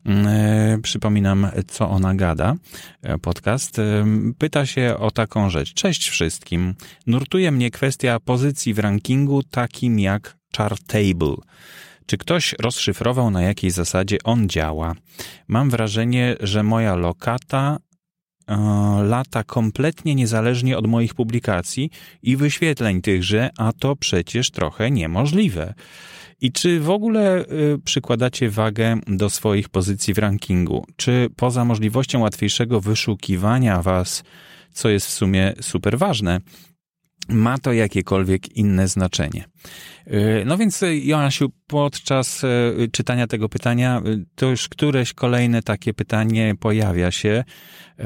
Mm, 0.05 0.27
e, 0.27 0.77
przypominam, 0.83 1.48
co 1.67 1.89
ona 1.89 2.15
gada, 2.15 2.55
e, 3.01 3.17
podcast. 3.17 3.79
E, 3.79 4.05
pyta 4.38 4.65
się 4.65 4.95
o 5.00 5.12
taką 5.12 5.50
rzecz. 5.50 5.74
Cześć 5.74 6.10
wszystkim. 6.10 6.74
Nurtuje 7.07 7.51
mnie 7.51 7.71
kwestia 7.71 8.19
pozycji 8.19 8.74
w 8.74 8.79
rankingu 8.79 9.43
takim 9.43 10.00
jak 10.00 10.38
Chartable. 10.57 11.36
Czy 12.05 12.17
ktoś 12.17 12.55
rozszyfrował, 12.60 13.31
na 13.31 13.41
jakiej 13.41 13.71
zasadzie 13.71 14.17
on 14.24 14.50
działa? 14.50 14.93
Mam 15.48 15.69
wrażenie, 15.69 16.36
że 16.39 16.63
moja 16.63 16.95
lokata 16.95 17.77
lata 19.03 19.43
kompletnie 19.43 20.15
niezależnie 20.15 20.77
od 20.77 20.88
moich 20.88 21.13
publikacji 21.13 21.89
i 22.24 22.38
wyświetleń 22.38 23.01
tychże, 23.01 23.50
a 23.58 23.74
to 23.74 23.96
przecież 23.96 24.51
trochę 24.51 24.91
niemożliwe. 24.91 25.74
I 26.41 26.51
czy 26.51 26.79
w 26.79 26.89
ogóle 26.89 27.46
y, 27.46 27.79
przykładacie 27.86 28.50
wagę 28.50 29.00
do 29.08 29.29
swoich 29.29 29.70
pozycji 29.70 30.13
w 30.13 30.17
rankingu? 30.17 30.86
Czy 30.96 31.29
poza 31.36 31.65
możliwością 31.65 32.20
łatwiejszego 32.20 32.81
wyszukiwania 32.81 33.81
was, 33.81 34.24
co 34.74 34.89
jest 34.89 35.08
w 35.08 35.12
sumie 35.12 35.53
super 35.62 35.98
ważne, 35.98 36.39
ma 37.30 37.58
to 37.58 37.74
jakiekolwiek 37.74 38.58
inne 38.58 38.88
znaczenie? 38.88 39.46
Y, 40.08 40.44
no 40.46 40.58
więc, 40.58 40.84
y, 40.84 40.98
Joasiu, 40.98 41.51
podczas 41.68 42.42
czytania 42.92 43.28
tego 43.28 43.50
pytania, 43.50 44.01
to 44.36 44.50
już 44.50 44.70
któreś 44.70 45.13
kolejne 45.13 45.62
takie 45.62 45.94
pytanie 45.94 46.56
pojawia 46.60 47.12
się. 47.12 47.44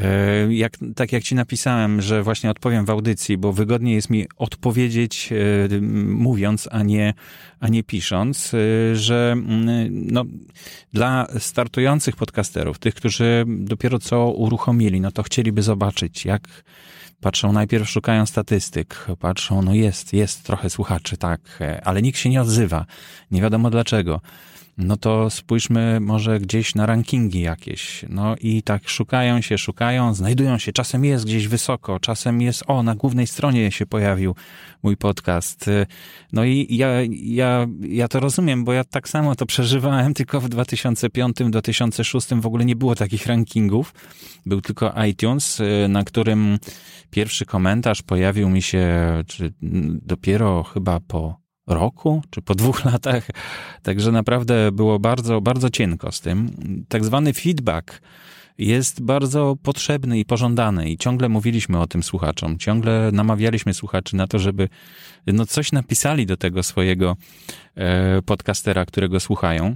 E, 0.02 0.54
jak, 0.54 0.78
tak 0.96 1.12
jak 1.12 1.24
ci 1.24 1.36
napisałem, 1.36 2.02
że 2.02 2.24
właśnie 2.24 2.50
odpowiem 2.50 2.86
w 2.86 2.90
audycji, 2.90 3.38
bo 3.38 3.54
wygodniej 3.54 3.96
jest 3.96 4.10
mi 4.10 4.26
odpowiedzieć 4.38 5.30
e, 5.32 5.82
mówiąc, 6.08 6.70
a 6.72 6.84
nie, 6.84 7.14
a 7.60 7.68
nie 7.68 7.84
pisząc, 7.84 8.54
e, 8.54 8.96
że 8.96 9.32
mm, 9.32 9.68
no, 10.12 10.26
dla 10.94 11.28
startujących 11.40 12.16
podcasterów, 12.16 12.80
tych, 12.80 12.96
którzy 12.96 13.46
dopiero 13.48 14.00
co 14.00 14.32
uruchomili, 14.32 15.02
no 15.02 15.12
to 15.12 15.24
chcieliby 15.24 15.62
zobaczyć, 15.62 16.26
jak 16.26 16.64
patrzą 17.22 17.52
najpierw, 17.52 17.90
szukają 17.90 18.26
statystyk, 18.26 19.06
patrzą, 19.20 19.62
no 19.62 19.74
jest, 19.74 20.14
jest 20.14 20.44
trochę 20.44 20.70
słuchaczy, 20.70 21.18
tak, 21.18 21.60
ale 21.84 22.02
nikt 22.02 22.20
się 22.20 22.30
nie 22.30 22.42
odzywa, 22.42 22.86
nie 23.32 23.42
wiadomo 23.42 23.70
dlaczego 23.70 24.22
no 24.77 24.98
to 24.98 25.29
spójrzmy 25.29 26.00
może 26.00 26.39
gdzieś 26.39 26.75
na 26.75 26.86
rankingi 26.86 27.41
jakieś. 27.41 28.05
No 28.10 28.36
i 28.41 28.63
tak 28.63 28.89
szukają 28.89 29.41
się, 29.41 29.58
szukają, 29.58 30.13
znajdują 30.13 30.58
się. 30.58 30.72
Czasem 30.72 31.05
jest 31.05 31.25
gdzieś 31.25 31.48
wysoko, 31.48 32.00
czasem 32.00 32.41
jest, 32.41 32.63
o, 32.67 32.84
na 32.84 32.96
głównej 32.96 33.27
stronie 33.27 33.72
się 33.72 33.86
pojawił 33.86 34.36
mój 34.84 34.98
podcast. 34.98 35.70
No 36.34 36.46
i 36.46 36.67
ja, 36.70 36.89
ja, 37.10 37.67
ja 37.82 38.08
to 38.08 38.20
rozumiem, 38.20 38.63
bo 38.63 38.74
ja 38.74 38.84
tak 38.84 39.10
samo 39.10 39.36
to 39.36 39.46
przeżywałem, 39.46 40.13
tylko 40.20 40.41
w 40.41 40.50
2005-2006 40.50 42.41
w 42.41 42.46
ogóle 42.46 42.65
nie 42.65 42.75
było 42.75 42.96
takich 42.96 43.25
rankingów. 43.25 43.94
Był 44.46 44.62
tylko 44.62 44.94
iTunes, 45.10 45.62
na 45.89 46.03
którym 46.03 46.60
pierwszy 47.12 47.46
komentarz 47.46 48.01
pojawił 48.01 48.50
mi 48.50 48.62
się 48.62 48.88
dopiero 50.01 50.63
chyba 50.63 51.00
po 51.00 51.45
roku, 51.68 52.22
czy 52.30 52.42
po 52.42 52.56
dwóch 52.56 52.86
latach. 52.92 53.28
Także 53.84 54.12
naprawdę 54.12 54.72
było 54.72 55.00
bardzo, 55.00 55.42
bardzo 55.42 55.70
cienko 55.70 56.12
z 56.12 56.22
tym. 56.22 56.52
Tak 56.90 57.06
zwany 57.06 57.34
feedback 57.34 58.02
jest 58.58 59.02
bardzo 59.02 59.56
potrzebny 59.64 60.20
i 60.20 60.26
pożądany 60.26 60.90
i 60.90 60.98
ciągle 60.98 61.30
mówiliśmy 61.30 61.80
o 61.80 61.88
tym 61.88 62.04
słuchaczom, 62.04 62.58
ciągle 62.58 63.10
namawialiśmy 63.14 63.74
słuchaczy 63.74 64.16
na 64.16 64.28
to, 64.28 64.40
żeby 64.40 64.70
no 65.28 65.46
coś 65.46 65.72
napisali 65.72 66.26
do 66.26 66.38
tego 66.38 66.64
swojego 66.64 67.16
e, 67.76 68.22
podcastera, 68.22 68.86
którego 68.86 69.20
słuchają 69.20 69.76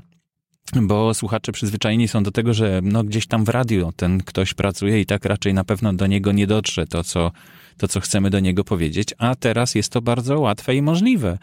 bo 0.76 1.14
słuchacze 1.14 1.52
przyzwyczajeni 1.52 2.08
są 2.08 2.24
do 2.24 2.32
tego, 2.32 2.54
że 2.54 2.80
no 2.84 3.04
gdzieś 3.04 3.28
tam 3.28 3.46
w 3.46 3.50
radio 3.50 3.92
ten 3.96 4.24
ktoś 4.24 4.54
pracuje 4.54 5.02
i 5.02 5.06
tak 5.06 5.26
raczej 5.26 5.54
na 5.54 5.64
pewno 5.64 5.94
do 5.94 6.08
niego 6.08 6.32
nie 6.32 6.48
dotrze 6.48 6.88
to, 6.88 7.04
co, 7.04 7.32
to, 7.78 7.88
co 7.88 8.00
chcemy 8.00 8.30
do 8.30 8.40
niego 8.40 8.64
powiedzieć, 8.64 9.14
a 9.18 9.36
teraz 9.36 9.76
jest 9.76 9.92
to 9.92 10.02
bardzo 10.02 10.40
łatwe 10.40 10.76
i 10.76 10.82
możliwe. 10.82 11.38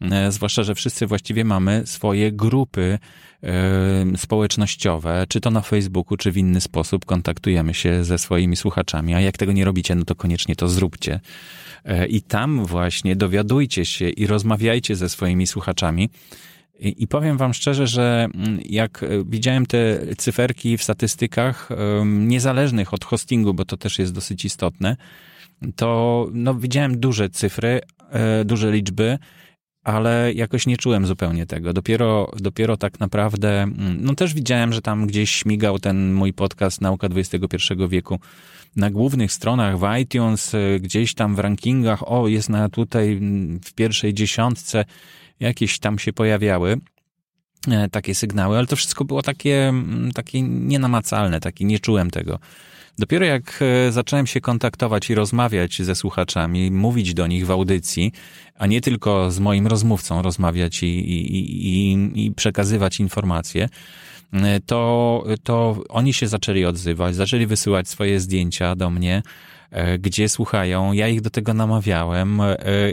E, 0.00 0.32
zwłaszcza, 0.32 0.62
że 0.62 0.74
wszyscy 0.74 1.06
właściwie 1.06 1.44
mamy 1.44 1.82
swoje 1.84 2.32
grupy 2.32 2.98
e, 3.42 4.16
społecznościowe, 4.16 5.24
czy 5.28 5.40
to 5.40 5.50
na 5.50 5.60
Facebooku, 5.60 6.16
czy 6.16 6.32
w 6.32 6.36
inny 6.36 6.60
sposób 6.60 7.04
kontaktujemy 7.04 7.74
się 7.74 8.04
ze 8.04 8.18
swoimi 8.18 8.56
słuchaczami, 8.56 9.14
a 9.14 9.20
jak 9.20 9.36
tego 9.36 9.52
nie 9.52 9.64
robicie, 9.64 9.94
no 9.94 10.04
to 10.04 10.14
koniecznie 10.14 10.56
to 10.56 10.68
zróbcie. 10.68 11.20
E, 11.84 12.06
I 12.06 12.22
tam 12.22 12.64
właśnie 12.64 13.16
dowiadujcie 13.16 13.84
się 13.84 14.08
i 14.08 14.26
rozmawiajcie 14.26 14.96
ze 14.96 15.08
swoimi 15.08 15.46
słuchaczami. 15.46 16.10
I, 16.80 17.08
powiem 17.08 17.36
Wam 17.36 17.54
szczerze, 17.54 17.86
że 17.86 18.28
mm, 18.34 18.60
jak 18.64 19.04
widziałem 19.26 19.66
te 19.66 19.98
cyferki 20.16 20.76
w 20.76 20.82
statystykach, 20.82 21.68
niezależnych 22.04 22.94
od 22.94 23.04
hostingu, 23.04 23.54
bo 23.54 23.64
to 23.64 23.76
też 23.76 23.98
jest 23.98 24.12
dosyć 24.12 24.44
istotne, 24.44 24.96
to 25.76 26.28
no, 26.32 26.54
widziałem 26.54 27.00
duże 27.00 27.30
cyfry, 27.30 27.80
duże 28.44 28.72
liczby 28.72 29.18
ale 29.86 30.32
jakoś 30.32 30.66
nie 30.66 30.76
czułem 30.76 31.06
zupełnie 31.06 31.46
tego. 31.46 31.72
Dopiero, 31.72 32.32
dopiero 32.36 32.76
tak 32.76 33.00
naprawdę, 33.00 33.62
mm, 33.62 33.98
no 34.00 34.14
też 34.14 34.34
widziałem, 34.34 34.72
że 34.72 34.82
tam 34.82 35.06
gdzieś 35.06 35.30
śmigał 35.30 35.78
ten 35.78 36.12
mój 36.14 36.32
podcast 36.32 36.80
Nauka 36.80 37.08
XXI 37.14 37.56
wieku 37.88 38.20
na 38.76 38.90
głównych 38.90 39.32
stronach 39.32 39.78
w 39.78 39.96
iTunes, 40.02 40.54
y, 40.54 40.80
gdzieś 40.82 41.14
tam 41.14 41.34
w 41.34 41.38
rankingach, 41.38 42.12
o, 42.12 42.28
jest 42.28 42.48
na 42.48 42.68
tutaj 42.68 43.12
mm, 43.12 43.60
w 43.60 43.74
pierwszej 43.74 44.14
dziesiątce, 44.14 44.84
jakieś 45.40 45.78
tam 45.78 45.98
się 45.98 46.12
pojawiały 46.12 46.76
e, 47.68 47.88
takie 47.88 48.14
sygnały, 48.14 48.58
ale 48.58 48.66
to 48.66 48.76
wszystko 48.76 49.04
było 49.04 49.22
takie, 49.22 49.68
mm, 49.68 50.12
takie 50.12 50.42
nienamacalne, 50.42 51.40
takie 51.40 51.64
nie 51.64 51.78
czułem 51.78 52.10
tego. 52.10 52.38
Dopiero 52.98 53.24
jak 53.24 53.58
e, 53.62 53.92
zacząłem 53.92 54.26
się 54.26 54.40
kontaktować 54.40 55.10
i 55.10 55.14
rozmawiać 55.14 55.82
ze 55.82 55.94
słuchaczami, 55.94 56.70
mówić 56.70 57.14
do 57.14 57.26
nich 57.26 57.46
w 57.46 57.50
audycji, 57.50 58.12
a 58.58 58.66
nie 58.66 58.80
tylko 58.80 59.30
z 59.30 59.38
moim 59.38 59.66
rozmówcą 59.66 60.22
rozmawiać 60.22 60.82
i, 60.82 60.86
i, 60.86 61.38
i, 61.68 62.26
i 62.26 62.32
przekazywać 62.32 63.00
informacje, 63.00 63.68
e, 64.32 64.60
to, 64.60 65.24
to 65.42 65.82
oni 65.88 66.12
się 66.12 66.28
zaczęli 66.28 66.64
odzywać, 66.64 67.14
zaczęli 67.14 67.46
wysyłać 67.46 67.88
swoje 67.88 68.20
zdjęcia 68.20 68.76
do 68.76 68.90
mnie, 68.90 69.22
e, 69.70 69.98
gdzie 69.98 70.28
słuchają. 70.28 70.92
Ja 70.92 71.08
ich 71.08 71.20
do 71.20 71.30
tego 71.30 71.54
namawiałem 71.54 72.40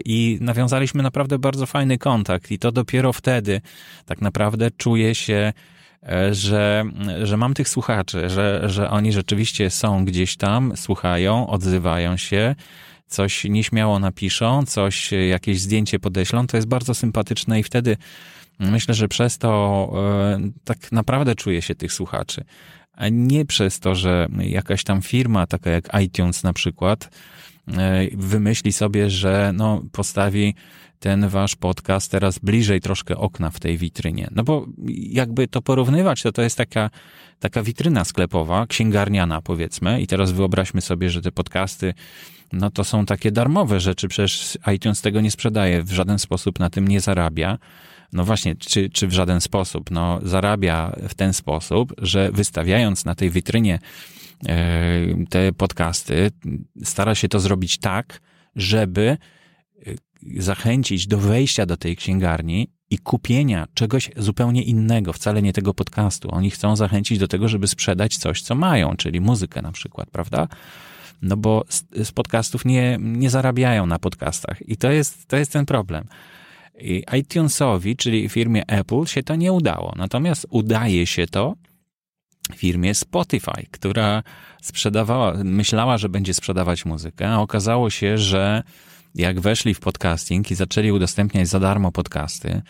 i 0.06 0.38
nawiązaliśmy 0.42 1.04
naprawdę 1.04 1.40
bardzo 1.40 1.66
fajny 1.66 1.98
kontakt. 1.98 2.52
I 2.52 2.60
to 2.60 2.72
dopiero 2.72 3.14
wtedy 3.14 3.62
tak 4.06 4.22
naprawdę 4.22 4.72
czuję 4.78 5.16
się 5.16 5.54
że, 6.32 6.84
że 7.24 7.38
mam 7.38 7.54
tych 7.54 7.70
słuchaczy, 7.70 8.30
że, 8.30 8.62
że 8.66 8.90
oni 8.90 9.12
rzeczywiście 9.12 9.70
są 9.70 10.06
gdzieś 10.06 10.38
tam, 10.38 10.78
słuchają, 10.78 11.48
odzywają 11.48 12.18
się, 12.18 12.56
coś 13.08 13.44
nieśmiało 13.44 14.00
napiszą, 14.00 14.66
coś, 14.66 15.12
jakieś 15.30 15.62
zdjęcie 15.62 16.00
podeślą, 16.00 16.48
to 16.48 16.58
jest 16.58 16.68
bardzo 16.68 16.94
sympatyczne 16.94 17.60
i 17.60 17.64
wtedy 17.64 17.98
myślę, 18.60 18.94
że 18.94 19.08
przez 19.08 19.38
to 19.38 19.94
e, 19.96 20.40
tak 20.64 20.92
naprawdę 20.92 21.36
czuję 21.36 21.62
się 21.62 21.76
tych 21.76 21.94
słuchaczy. 21.94 22.44
A 22.94 23.10
nie 23.10 23.46
przez 23.46 23.80
to, 23.80 23.96
że 23.96 24.28
jakaś 24.40 24.84
tam 24.84 25.02
firma, 25.02 25.48
taka 25.48 25.70
jak 25.70 25.90
iTunes 26.04 26.44
na 26.44 26.54
przykład, 26.54 27.10
e, 27.68 28.08
wymyśli 28.14 28.74
sobie, 28.74 29.10
że 29.10 29.52
no, 29.54 29.84
postawi 29.92 30.56
ten 31.04 31.28
wasz 31.28 31.56
podcast 31.56 32.12
teraz 32.12 32.40
bliżej 32.40 32.82
troszkę 32.82 33.18
okna 33.18 33.50
w 33.50 33.60
tej 33.60 33.78
witrynie. 33.78 34.28
No 34.32 34.44
bo 34.44 34.66
jakby 34.88 35.48
to 35.48 35.62
porównywać, 35.62 36.22
to 36.22 36.32
to 36.32 36.42
jest 36.42 36.58
taka, 36.58 36.90
taka 37.40 37.64
witryna 37.64 38.06
sklepowa, 38.06 38.68
księgarniana 38.68 39.42
powiedzmy 39.42 40.02
i 40.02 40.08
teraz 40.08 40.32
wyobraźmy 40.32 40.82
sobie, 40.82 41.10
że 41.10 41.22
te 41.22 41.32
podcasty 41.32 41.94
no 42.54 42.72
to 42.72 42.84
są 42.84 43.06
takie 43.06 43.32
darmowe 43.32 43.80
rzeczy, 43.80 44.08
przecież 44.08 44.58
iTunes 44.76 45.02
tego 45.02 45.22
nie 45.22 45.32
sprzedaje, 45.32 45.84
w 45.84 45.92
żaden 45.92 46.20
sposób 46.20 46.60
na 46.60 46.70
tym 46.70 46.88
nie 46.88 47.02
zarabia. 47.02 47.58
No 48.14 48.24
właśnie, 48.24 48.56
czy, 48.56 48.90
czy 48.90 49.08
w 49.08 49.14
żaden 49.14 49.42
sposób? 49.42 49.92
No 49.92 50.20
zarabia 50.22 50.96
w 51.10 51.14
ten 51.14 51.34
sposób, 51.34 51.94
że 51.98 52.32
wystawiając 52.32 53.06
na 53.06 53.16
tej 53.16 53.30
witrynie 53.30 53.80
e, 54.48 55.26
te 55.30 55.54
podcasty, 55.54 56.32
stara 56.84 57.16
się 57.16 57.28
to 57.28 57.40
zrobić 57.40 57.78
tak, 57.78 58.22
żeby 58.56 59.18
zachęcić 60.38 61.08
do 61.08 61.18
wejścia 61.18 61.66
do 61.66 61.78
tej 61.78 61.96
księgarni 61.96 62.68
i 62.90 62.98
kupienia 62.98 63.68
czegoś 63.74 64.12
zupełnie 64.18 64.64
innego, 64.64 65.14
wcale 65.14 65.42
nie 65.42 65.54
tego 65.54 65.74
podcastu. 65.74 66.30
Oni 66.32 66.50
chcą 66.50 66.76
zachęcić 66.76 67.20
do 67.20 67.28
tego, 67.28 67.48
żeby 67.48 67.68
sprzedać 67.68 68.18
coś, 68.18 68.42
co 68.42 68.56
mają, 68.56 68.96
czyli 68.96 69.22
muzykę 69.22 69.62
na 69.62 69.72
przykład, 69.72 70.10
prawda? 70.10 70.48
No 71.22 71.38
bo 71.38 71.64
z, 71.70 71.84
z 72.08 72.12
podcastów 72.12 72.66
nie, 72.66 72.98
nie 73.02 73.30
zarabiają 73.30 73.86
na 73.86 74.00
podcastach 74.00 74.70
i 74.70 74.78
to 74.78 74.92
jest, 74.92 75.28
to 75.28 75.38
jest 75.38 75.52
ten 75.52 75.66
problem. 75.66 76.08
I 76.80 77.04
iTunesowi, 77.20 77.96
czyli 77.96 78.30
firmie 78.30 78.68
Apple, 78.68 79.06
się 79.06 79.24
to 79.24 79.36
nie 79.36 79.52
udało. 79.52 79.94
Natomiast 79.96 80.48
udaje 80.50 81.06
się 81.08 81.28
to 81.28 81.56
firmie 82.56 82.96
Spotify, 82.96 83.68
która 83.72 84.24
sprzedawała, 84.62 85.34
myślała, 85.44 85.98
że 85.98 86.10
będzie 86.10 86.34
sprzedawać 86.34 86.86
muzykę, 86.86 87.30
a 87.30 87.40
okazało 87.40 87.90
się, 87.90 88.18
że 88.18 88.64
jak 89.16 89.40
weszli 89.40 89.74
w 89.74 89.80
podcasting 89.80 90.52
i 90.52 90.56
zaczęli 90.56 90.92
udostępniać 90.92 91.48
za 91.48 91.60
darmo 91.60 91.92
podcasty, 91.92 92.62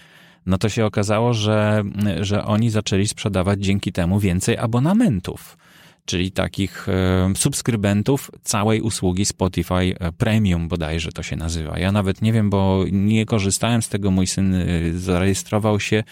no 0.45 0.57
to 0.57 0.69
się 0.69 0.85
okazało, 0.85 1.33
że, 1.33 1.83
że 2.21 2.45
oni 2.45 2.69
zaczęli 2.69 3.07
sprzedawać 3.07 3.59
dzięki 3.59 3.91
temu 3.91 4.19
więcej 4.19 4.57
abonamentów, 4.57 5.57
czyli 6.05 6.31
takich 6.31 6.89
e, 6.89 7.33
subskrybentów 7.35 8.31
całej 8.41 8.81
usługi 8.81 9.25
Spotify 9.25 9.73
e, 9.73 10.11
Premium 10.11 10.67
bodajże 10.67 11.11
to 11.11 11.23
się 11.23 11.35
nazywa. 11.35 11.79
Ja 11.79 11.91
nawet 11.91 12.21
nie 12.21 12.33
wiem, 12.33 12.49
bo 12.49 12.85
nie 12.91 13.25
korzystałem 13.25 13.81
z 13.81 13.89
tego, 13.89 14.11
mój 14.11 14.27
syn 14.27 14.53
e, 14.53 14.67
zarejestrował 14.93 15.79
się 15.79 16.03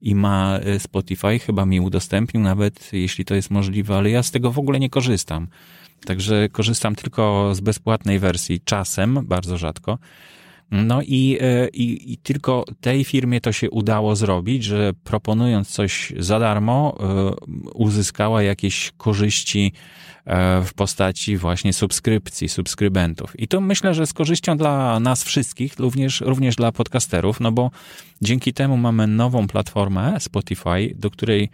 i 0.00 0.14
ma 0.14 0.60
Spotify, 0.78 1.38
chyba 1.38 1.66
mi 1.66 1.80
udostępnił 1.80 2.42
nawet, 2.42 2.92
jeśli 2.92 3.24
to 3.24 3.34
jest 3.34 3.50
możliwe, 3.50 3.96
ale 3.96 4.10
ja 4.10 4.22
z 4.22 4.30
tego 4.30 4.52
w 4.52 4.58
ogóle 4.58 4.80
nie 4.80 4.90
korzystam. 4.90 5.48
Także 6.06 6.48
korzystam 6.48 6.94
tylko 6.94 7.54
z 7.54 7.60
bezpłatnej 7.60 8.18
wersji, 8.18 8.60
czasem, 8.64 9.18
bardzo 9.22 9.58
rzadko. 9.58 9.98
No 10.72 11.02
i, 11.02 11.38
e, 11.40 11.68
i, 11.68 12.12
i, 12.12 12.18
tylko 12.18 12.64
tej 12.80 13.04
firmie 13.04 13.40
to 13.40 13.52
się 13.52 13.70
udało 13.70 14.16
zrobić, 14.16 14.64
że 14.64 14.92
proponując 15.04 15.68
coś 15.68 16.12
za 16.18 16.38
darmo, 16.38 16.98
e, 17.00 17.34
uzyskała 17.74 18.42
jakieś 18.42 18.92
korzyści 18.96 19.72
e, 20.24 20.62
w 20.64 20.74
postaci 20.74 21.36
właśnie 21.36 21.72
subskrypcji, 21.72 22.48
subskrybentów. 22.48 23.40
I 23.40 23.48
to 23.48 23.60
myślę, 23.60 23.94
że 23.94 24.06
z 24.06 24.12
korzyścią 24.12 24.56
dla 24.56 25.00
nas 25.00 25.24
wszystkich, 25.24 25.78
również, 25.78 26.20
również 26.20 26.56
dla 26.56 26.72
podcasterów, 26.72 27.40
no 27.40 27.52
bo 27.52 27.70
dzięki 28.22 28.52
temu 28.52 28.76
mamy 28.76 29.06
nową 29.06 29.46
platformę 29.46 30.20
Spotify, 30.20 30.94
do 30.96 31.10
której 31.10 31.50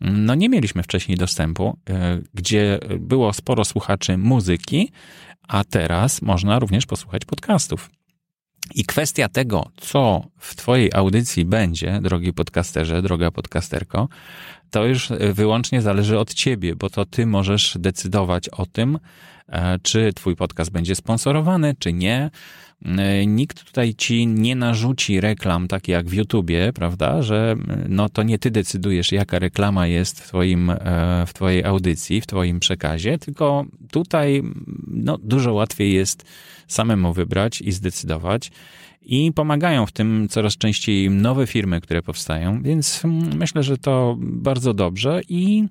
no 0.00 0.34
nie 0.34 0.48
mieliśmy 0.48 0.82
wcześniej 0.82 1.18
dostępu, 1.18 1.78
e, 1.90 2.20
gdzie 2.34 2.78
było 2.98 3.32
sporo 3.32 3.64
słuchaczy 3.64 4.18
muzyki, 4.18 4.92
a 5.48 5.64
teraz 5.64 6.22
można 6.22 6.58
również 6.58 6.86
posłuchać 6.86 7.24
podcastów. 7.24 7.90
I 8.74 8.84
kwestia 8.84 9.28
tego, 9.28 9.70
co 9.76 10.24
w 10.38 10.54
Twojej 10.56 10.90
audycji 10.94 11.44
będzie, 11.44 12.00
drogi 12.02 12.32
podcasterze, 12.32 13.02
droga 13.02 13.30
podcasterko, 13.30 14.08
to 14.70 14.86
już 14.86 15.08
wyłącznie 15.32 15.82
zależy 15.82 16.18
od 16.18 16.34
Ciebie, 16.34 16.76
bo 16.76 16.90
to 16.90 17.04
Ty 17.04 17.26
możesz 17.26 17.76
decydować 17.80 18.48
o 18.48 18.66
tym, 18.66 18.98
czy 19.82 20.12
Twój 20.12 20.36
podcast 20.36 20.70
będzie 20.70 20.94
sponsorowany, 20.94 21.74
czy 21.78 21.92
nie 21.92 22.30
E, 22.84 23.26
nikt 23.26 23.64
tutaj 23.64 23.94
ci 23.94 24.26
nie 24.26 24.56
narzuci 24.56 25.20
reklam, 25.20 25.68
takie 25.68 25.92
jak 25.92 26.08
w 26.08 26.12
YouTubie, 26.12 26.72
prawda, 26.72 27.22
że 27.22 27.56
no 27.88 28.08
to 28.08 28.22
nie 28.22 28.38
ty 28.38 28.50
decydujesz, 28.50 29.12
jaka 29.12 29.38
reklama 29.38 29.86
jest 29.86 30.20
w, 30.20 30.28
twoim, 30.28 30.70
e, 30.70 30.76
w 31.26 31.34
twojej 31.34 31.64
audycji, 31.64 32.20
w 32.20 32.26
twoim 32.26 32.60
przekazie, 32.60 33.18
tylko 33.18 33.64
tutaj 33.90 34.42
no, 34.86 35.18
dużo 35.18 35.52
łatwiej 35.52 35.92
jest 35.92 36.24
samemu 36.68 37.12
wybrać 37.12 37.60
i 37.60 37.72
zdecydować. 37.72 38.50
I 39.02 39.32
pomagają 39.34 39.86
w 39.86 39.92
tym 39.92 40.28
coraz 40.30 40.56
częściej 40.56 41.10
nowe 41.10 41.46
firmy, 41.46 41.80
które 41.80 42.02
powstają, 42.02 42.62
więc 42.62 43.02
myślę, 43.36 43.62
że 43.62 43.78
to 43.78 44.16
bardzo 44.20 44.74
dobrze 44.74 45.20
i 45.28 45.64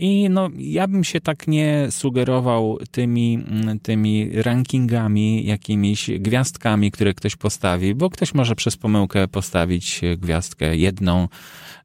I 0.00 0.28
no, 0.30 0.50
ja 0.58 0.88
bym 0.88 1.04
się 1.04 1.20
tak 1.20 1.48
nie 1.48 1.86
sugerował 1.90 2.78
tymi, 2.90 3.34
mm, 3.34 3.80
tymi 3.80 4.42
rankingami, 4.42 5.46
jakimiś 5.46 6.10
gwiazdkami, 6.18 6.90
które 6.90 7.14
ktoś 7.14 7.36
postawi, 7.36 7.94
bo 7.94 8.10
ktoś 8.10 8.34
może 8.34 8.54
przez 8.54 8.76
pomyłkę 8.76 9.28
postawić 9.28 10.00
gwiazdkę 10.16 10.76
jedną 10.76 11.28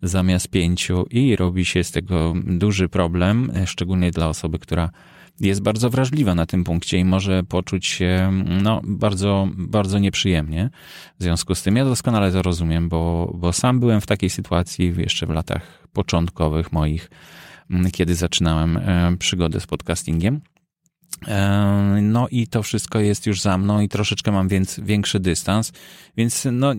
zamiast 0.01 0.47
pięciu 0.47 1.05
i 1.11 1.35
robi 1.35 1.65
się 1.65 1.83
z 1.83 1.91
tego 1.91 2.33
duży 2.45 2.89
problem, 2.89 3.51
szczególnie 3.65 4.11
dla 4.11 4.29
osoby, 4.29 4.59
która 4.59 4.89
jest 5.39 5.61
bardzo 5.61 5.89
wrażliwa 5.89 6.35
na 6.35 6.45
tym 6.45 6.63
punkcie 6.63 6.97
i 6.97 7.05
może 7.05 7.43
poczuć 7.43 7.85
się 7.85 8.31
no, 8.61 8.81
bardzo, 8.83 9.47
bardzo 9.55 9.99
nieprzyjemnie. 9.99 10.69
W 11.19 11.23
związku 11.23 11.55
z 11.55 11.63
tym 11.63 11.75
ja 11.75 11.85
doskonale 11.85 12.31
to 12.31 12.41
rozumiem, 12.41 12.89
bo, 12.89 13.31
bo 13.35 13.53
sam 13.53 13.79
byłem 13.79 14.01
w 14.01 14.05
takiej 14.05 14.29
sytuacji 14.29 14.93
jeszcze 14.97 15.25
w 15.25 15.29
latach 15.29 15.87
początkowych 15.93 16.71
moich, 16.71 17.09
kiedy 17.91 18.15
zaczynałem 18.15 18.77
e, 18.77 19.17
przygodę 19.19 19.59
z 19.59 19.67
podcastingiem. 19.67 20.41
No 22.01 22.27
i 22.31 22.47
to 22.47 22.63
wszystko 22.63 22.99
jest 22.99 23.25
już 23.25 23.41
za 23.41 23.57
mną 23.57 23.81
i 23.81 23.89
troszeczkę 23.89 24.31
mam 24.31 24.47
więc 24.47 24.79
większy 24.79 25.19
dystans, 25.19 25.71
więc 26.17 26.47
no, 26.51 26.73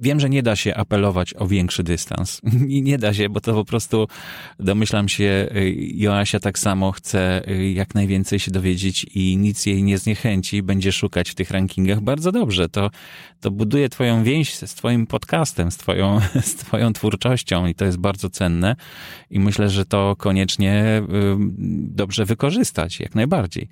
wiem, 0.00 0.20
że 0.20 0.30
nie 0.30 0.42
da 0.42 0.56
się 0.56 0.74
apelować 0.74 1.34
o 1.34 1.46
większy 1.46 1.82
dystans. 1.82 2.40
nie 2.88 2.98
da 2.98 3.14
się, 3.14 3.28
bo 3.28 3.40
to 3.40 3.54
po 3.54 3.64
prostu 3.64 4.08
domyślam 4.58 5.08
się, 5.08 5.48
y, 5.56 5.74
Joasia 5.94 6.40
tak 6.40 6.58
samo 6.58 6.92
chce 6.92 7.48
y, 7.48 7.70
jak 7.70 7.94
najwięcej 7.94 8.38
się 8.38 8.50
dowiedzieć 8.50 9.06
i 9.14 9.36
nic 9.36 9.66
jej 9.66 9.82
nie 9.82 9.98
zniechęci, 9.98 10.62
będzie 10.62 10.92
szukać 10.92 11.30
w 11.30 11.34
tych 11.34 11.50
rankingach 11.50 12.00
bardzo 12.00 12.32
dobrze. 12.32 12.68
To, 12.68 12.90
to 13.40 13.50
buduje 13.50 13.88
twoją 13.88 14.24
więź 14.24 14.54
z 14.54 14.74
twoim 14.74 15.06
podcastem, 15.06 15.70
z 15.70 15.76
twoją, 15.76 16.20
z 16.42 16.54
twoją 16.54 16.92
twórczością 16.92 17.66
i 17.66 17.74
to 17.74 17.84
jest 17.84 17.98
bardzo 17.98 18.30
cenne 18.30 18.76
i 19.30 19.40
myślę, 19.40 19.70
że 19.70 19.84
to 19.84 20.16
koniecznie 20.18 21.02
dobrze 21.90 22.24
wykorzystać, 22.24 23.00
jak 23.00 23.14
najbardziej. 23.14 23.68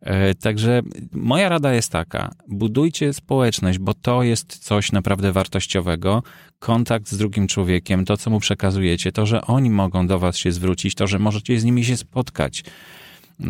E, 0.00 0.34
także 0.34 0.82
moja 1.12 1.48
rada 1.48 1.72
jest 1.72 1.92
taka: 1.92 2.30
budujcie 2.48 3.12
społeczność, 3.12 3.78
bo 3.78 3.94
to 3.94 4.22
jest 4.22 4.58
coś 4.58 4.92
naprawdę 4.92 5.32
wartościowego. 5.32 6.22
Kontakt 6.58 7.08
z 7.08 7.16
drugim 7.16 7.46
człowiekiem, 7.46 8.04
to 8.04 8.16
co 8.16 8.30
mu 8.30 8.40
przekazujecie, 8.40 9.12
to, 9.12 9.26
że 9.26 9.42
oni 9.42 9.70
mogą 9.70 10.06
do 10.06 10.18
Was 10.18 10.36
się 10.36 10.52
zwrócić, 10.52 10.94
to, 10.94 11.06
że 11.06 11.18
możecie 11.18 11.60
z 11.60 11.64
nimi 11.64 11.84
się 11.84 11.96
spotkać. 11.96 12.64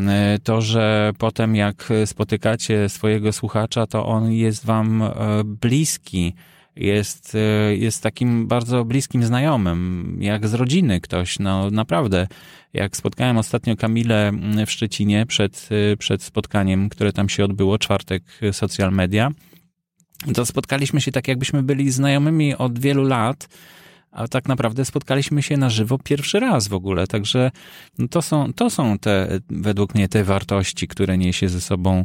E, 0.09 0.39
to, 0.45 0.61
że 0.61 1.13
potem 1.19 1.57
jak 1.57 1.89
spotykacie 2.07 2.89
swojego 2.89 3.33
słuchacza, 3.33 3.87
to 3.87 4.07
on 4.07 4.33
jest 4.33 4.65
Wam 4.67 5.03
e, 5.03 5.13
bliski 5.45 6.35
jest, 6.81 7.37
jest 7.77 8.03
takim 8.03 8.47
bardzo 8.47 8.85
bliskim 8.85 9.25
znajomym, 9.25 10.17
jak 10.21 10.49
z 10.49 10.55
rodziny 10.55 11.01
ktoś. 11.01 11.39
No 11.39 11.71
naprawdę, 11.71 12.27
jak 12.73 12.97
spotkałem 12.97 13.39
ostatnio 13.39 13.77
Kamilę 13.77 14.33
w 14.67 14.71
Szczecinie 14.71 15.27
przed, 15.27 15.69
przed 15.99 16.23
spotkaniem, 16.23 16.89
które 16.89 17.13
tam 17.13 17.29
się 17.29 17.45
odbyło, 17.45 17.79
czwartek 17.79 18.23
social 18.53 18.93
media, 18.93 19.31
to 20.35 20.47
spotkaliśmy 20.47 21.01
się 21.01 21.13
tak, 21.13 21.29
jakbyśmy 21.29 21.63
byli 21.63 21.91
znajomymi 21.91 22.55
od 22.57 22.79
wielu 22.79 23.05
lat, 23.05 23.49
a 24.11 24.29
tak 24.29 24.49
naprawdę 24.49 24.85
spotkaliśmy 24.85 25.43
się 25.43 25.57
na 25.57 25.71
żywo 25.71 25.99
pierwszy 25.99 26.41
raz 26.41 26.69
w 26.69 26.75
ogóle. 26.75 27.07
Także 27.07 27.51
no 27.99 28.09
to, 28.09 28.23
są, 28.23 28.53
to 28.53 28.71
są 28.71 28.99
te, 28.99 29.41
według 29.51 29.95
mnie, 29.95 30.09
te 30.09 30.25
wartości, 30.25 30.89
które 30.89 31.19
niesie 31.19 31.49
ze 31.49 31.61
sobą 31.61 31.99
e, 31.99 32.05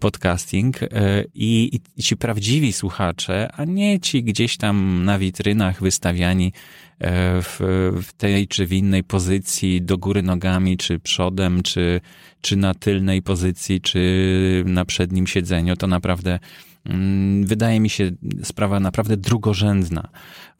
podcasting 0.00 0.82
e, 0.82 0.88
i, 1.34 1.80
i 1.96 2.02
ci 2.02 2.16
prawdziwi 2.16 2.72
słuchacze, 2.72 3.48
a 3.52 3.64
nie 3.64 4.00
ci 4.00 4.24
gdzieś 4.24 4.56
tam 4.56 5.04
na 5.04 5.18
witrynach 5.18 5.82
wystawiani 5.82 6.52
e, 6.98 7.42
w, 7.42 7.60
w 8.02 8.12
tej 8.12 8.48
czy 8.48 8.66
w 8.66 8.72
innej 8.72 9.04
pozycji, 9.04 9.82
do 9.82 9.98
góry 9.98 10.22
nogami, 10.22 10.76
czy 10.76 10.98
przodem, 10.98 11.62
czy, 11.62 12.00
czy 12.40 12.56
na 12.56 12.74
tylnej 12.74 13.22
pozycji, 13.22 13.80
czy 13.80 14.62
na 14.66 14.84
przednim 14.84 15.26
siedzeniu. 15.26 15.76
To 15.76 15.86
naprawdę 15.86 16.38
Mm, 16.84 17.46
wydaje 17.46 17.80
mi 17.80 17.90
się 17.90 18.10
sprawa 18.42 18.80
naprawdę 18.80 19.16
drugorzędna. 19.16 20.08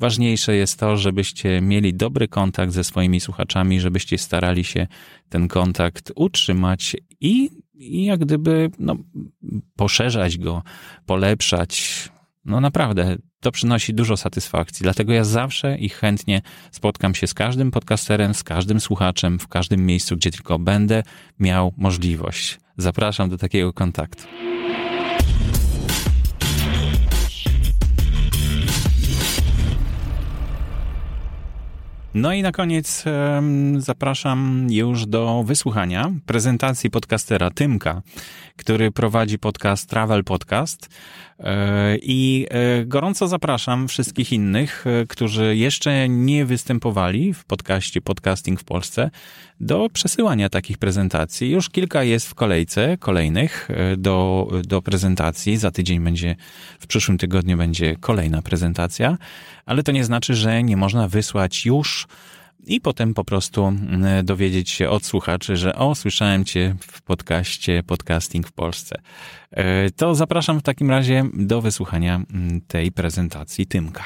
Ważniejsze 0.01 0.57
jest 0.57 0.79
to, 0.79 0.97
żebyście 0.97 1.61
mieli 1.61 1.95
dobry 1.95 2.29
kontakt 2.29 2.73
ze 2.73 2.85
swoimi 2.85 3.21
słuchaczami, 3.21 3.81
żebyście 3.81 4.19
starali 4.19 4.65
się 4.65 4.87
ten 5.29 5.49
kontakt 5.49 6.13
utrzymać 6.17 6.97
i, 7.21 7.51
i 7.75 8.05
jak 8.05 8.21
gdyby 8.21 8.71
no, 8.79 8.97
poszerzać 9.77 10.39
go, 10.39 10.63
polepszać. 11.07 12.09
No 12.45 12.61
naprawdę, 12.61 13.17
to 13.41 13.53
przynosi 13.53 13.95
dużo 13.95 14.17
satysfakcji. 14.17 14.85
Dlatego 14.85 15.13
ja 15.13 15.25
zawsze 15.25 15.79
i 15.79 15.89
chętnie 15.89 16.43
spotkam 16.71 17.15
się 17.15 17.27
z 17.27 17.35
każdym 17.35 17.71
podcasterem, 17.71 18.35
z 18.35 18.43
każdym 18.43 18.81
słuchaczem, 18.81 19.39
w 19.39 19.49
każdym 19.49 19.87
miejscu, 19.87 20.17
gdzie 20.17 20.31
tylko 20.31 20.59
będę 20.59 21.03
miał 21.39 21.73
możliwość. 21.77 22.59
Zapraszam 22.77 23.31
do 23.31 23.39
takiego 23.39 23.73
kontaktu. 23.73 24.25
No 32.15 32.33
i 32.33 32.43
na 32.43 32.53
koniec 32.53 33.05
zapraszam 33.79 34.67
już 34.71 35.07
do 35.07 35.45
wysłuchania 35.47 36.11
prezentacji 36.27 36.91
podcastera 36.91 37.51
Tymka, 37.51 38.03
który 38.57 38.91
prowadzi 38.91 39.39
podcast 39.39 39.91
Travel 39.91 40.25
Podcast. 40.25 40.89
E, 41.39 41.97
I 42.03 42.47
e, 42.51 42.85
gorąco 42.85 43.29
zapraszam 43.29 43.89
wszystkich 43.89 44.33
innych, 44.33 44.85
e, 44.87 45.07
którzy 45.07 45.57
jeszcze 45.57 46.09
nie 46.09 46.45
występowali 46.45 47.35
w 47.35 47.45
podcaście 47.45 48.01
Podcasting 48.01 48.61
w 48.61 48.65
Polsce, 48.65 49.11
do 49.65 49.89
przesyłania 49.93 50.49
takich 50.49 50.79
prezentacji. 50.79 51.51
Już 51.51 51.71
kilka 51.71 52.03
jest 52.03 52.29
w 52.29 52.35
kolejce 52.35 52.99
kolejnych 52.99 53.69
do, 53.97 54.49
do 54.65 54.83
prezentacji. 54.83 55.57
Za 55.57 55.71
tydzień 55.71 56.01
będzie, 56.01 56.37
w 56.81 56.87
przyszłym 56.87 57.19
tygodniu 57.19 57.57
będzie 57.57 57.97
kolejna 58.01 58.43
prezentacja, 58.43 59.19
ale 59.67 59.83
to 59.83 59.93
nie 59.93 60.05
znaczy, 60.05 60.35
że 60.35 60.63
nie 60.63 60.77
można 60.77 61.09
wysłać 61.09 61.67
już 61.67 62.07
i 62.67 62.81
potem 62.81 63.15
po 63.15 63.25
prostu 63.25 63.65
mm, 63.67 64.25
dowiedzieć 64.25 64.71
się 64.71 64.91
od 64.91 65.05
słuchaczy, 65.05 65.57
że 65.57 65.75
o, 65.75 65.95
słyszałem 65.95 66.45
cię 66.45 66.77
w 66.81 67.03
podcaście 67.03 67.83
Podcasting 67.87 68.49
w 68.49 68.53
Polsce. 68.53 69.01
E, 69.51 69.91
to 69.91 70.15
zapraszam 70.15 70.61
w 70.61 70.63
takim 70.63 70.91
razie 70.91 71.25
do 71.35 71.61
wysłuchania 71.61 72.15
mm, 72.15 72.61
tej 72.61 72.93
prezentacji 72.93 73.67
Tymka. 73.67 74.05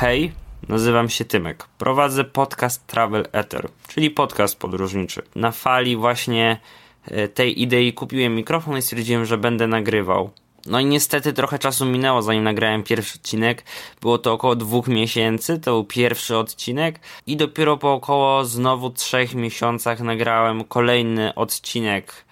Hej, 0.00 0.32
nazywam 0.68 1.08
się 1.08 1.24
Tymek. 1.24 1.66
Prowadzę 1.78 2.24
podcast 2.24 2.86
Travel 2.86 3.28
Ether, 3.32 3.68
czyli 3.88 4.10
podcast 4.10 4.58
podróżniczy. 4.58 5.22
Na 5.34 5.52
fali 5.52 5.96
właśnie 5.96 6.60
e, 7.04 7.28
tej 7.28 7.62
idei 7.62 7.92
kupiłem 7.92 8.34
mikrofon 8.34 8.78
i 8.78 8.82
stwierdziłem, 8.82 9.24
że 9.24 9.38
będę 9.38 9.66
nagrywał 9.66 10.30
no 10.66 10.80
i 10.80 10.84
niestety 10.84 11.32
trochę 11.32 11.58
czasu 11.58 11.86
minęło, 11.86 12.22
zanim 12.22 12.44
nagrałem 12.44 12.82
pierwszy 12.82 13.18
odcinek. 13.18 13.64
Było 14.00 14.18
to 14.18 14.32
około 14.32 14.56
dwóch 14.56 14.88
miesięcy, 14.88 15.58
to 15.58 15.70
był 15.70 15.84
pierwszy 15.84 16.36
odcinek. 16.36 17.00
I 17.26 17.36
dopiero 17.36 17.76
po 17.76 17.92
około 17.92 18.44
znowu 18.44 18.90
trzech 18.90 19.34
miesiącach 19.34 20.00
nagrałem 20.00 20.64
kolejny 20.64 21.34
odcinek. 21.34 22.24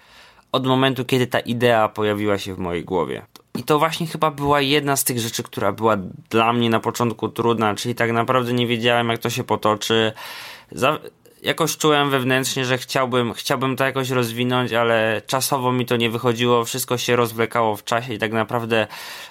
Od 0.51 0.67
momentu, 0.67 1.05
kiedy 1.05 1.27
ta 1.27 1.39
idea 1.39 1.89
pojawiła 1.89 2.37
się 2.37 2.55
w 2.55 2.59
mojej 2.59 2.83
głowie. 2.83 3.25
I 3.57 3.63
to 3.63 3.79
właśnie 3.79 4.07
chyba 4.07 4.31
była 4.31 4.61
jedna 4.61 4.95
z 4.95 5.03
tych 5.03 5.19
rzeczy, 5.19 5.43
która 5.43 5.71
była 5.71 5.97
dla 6.29 6.53
mnie 6.53 6.69
na 6.69 6.79
początku 6.79 7.29
trudna, 7.29 7.75
czyli 7.75 7.95
tak 7.95 8.11
naprawdę 8.11 8.53
nie 8.53 8.67
wiedziałem, 8.67 9.09
jak 9.09 9.19
to 9.19 9.29
się 9.29 9.43
potoczy. 9.43 10.13
Jakoś 11.47 11.77
czułem 11.77 12.09
wewnętrznie, 12.09 12.65
że 12.65 12.77
chciałbym, 12.77 13.33
chciałbym 13.33 13.75
to 13.75 13.83
jakoś 13.83 14.09
rozwinąć, 14.09 14.73
ale 14.73 15.21
czasowo 15.27 15.71
mi 15.71 15.85
to 15.85 15.97
nie 15.97 16.09
wychodziło, 16.09 16.65
wszystko 16.65 16.97
się 16.97 17.15
rozwlekało 17.15 17.75
w 17.75 17.83
czasie 17.83 18.13
i 18.13 18.17
tak 18.17 18.31
naprawdę 18.31 18.87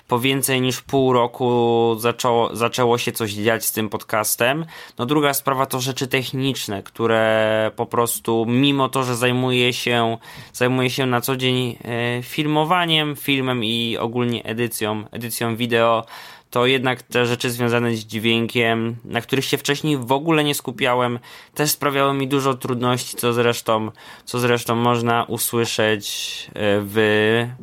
po 0.09 0.21
więcej 0.21 0.61
niż 0.61 0.81
pół 0.81 1.13
roku 1.13 1.97
zaczęło, 1.99 2.57
zaczęło 2.57 2.99
się 2.99 3.13
coś 3.13 3.33
dziać 3.33 3.65
z 3.65 3.73
tym 3.73 3.89
podcastem. 3.89 4.67
No 4.99 5.07
druga 5.07 5.35
sprawa 5.35 5.67
to 5.67 5.81
rzeczy 5.81 6.07
techniczne, 6.07 6.83
które 6.83 7.71
po 7.77 7.87
prostu 7.87 8.47
mimo 8.49 8.89
to, 8.89 9.05
że 9.05 9.17
zajmuję 9.17 9.73
się, 9.73 10.19
zajmuję 10.53 10.91
się 10.91 11.07
na 11.07 11.21
co 11.21 11.37
dzień 11.37 11.79
e, 11.85 12.23
filmowaniem, 12.23 13.17
filmem 13.17 13.65
i 13.65 13.97
ogólnie 14.01 14.45
edycją, 14.45 15.05
edycją 15.11 15.57
wideo, 15.57 16.05
to 16.51 16.67
jednak 16.67 17.03
te 17.03 17.27
rzeczy 17.27 17.51
związane 17.51 17.97
z 17.97 17.99
dźwiękiem, 17.99 18.97
na 19.05 19.21
których 19.21 19.45
się 19.45 19.59
wcześniej 19.59 19.97
w 19.97 20.13
ogóle 20.13 20.45
nie 20.45 20.55
skupiałem, 20.55 21.19
też 21.55 21.71
sprawiały 21.71 22.15
mi 22.15 22.29
dużo 22.29 22.55
trudności, 22.55 23.17
co 23.17 23.33
zresztą, 23.33 23.91
co 24.25 24.39
zresztą 24.39 24.75
można 24.75 25.25
usłyszeć 25.25 26.07
e, 26.49 26.53
w 26.81 26.97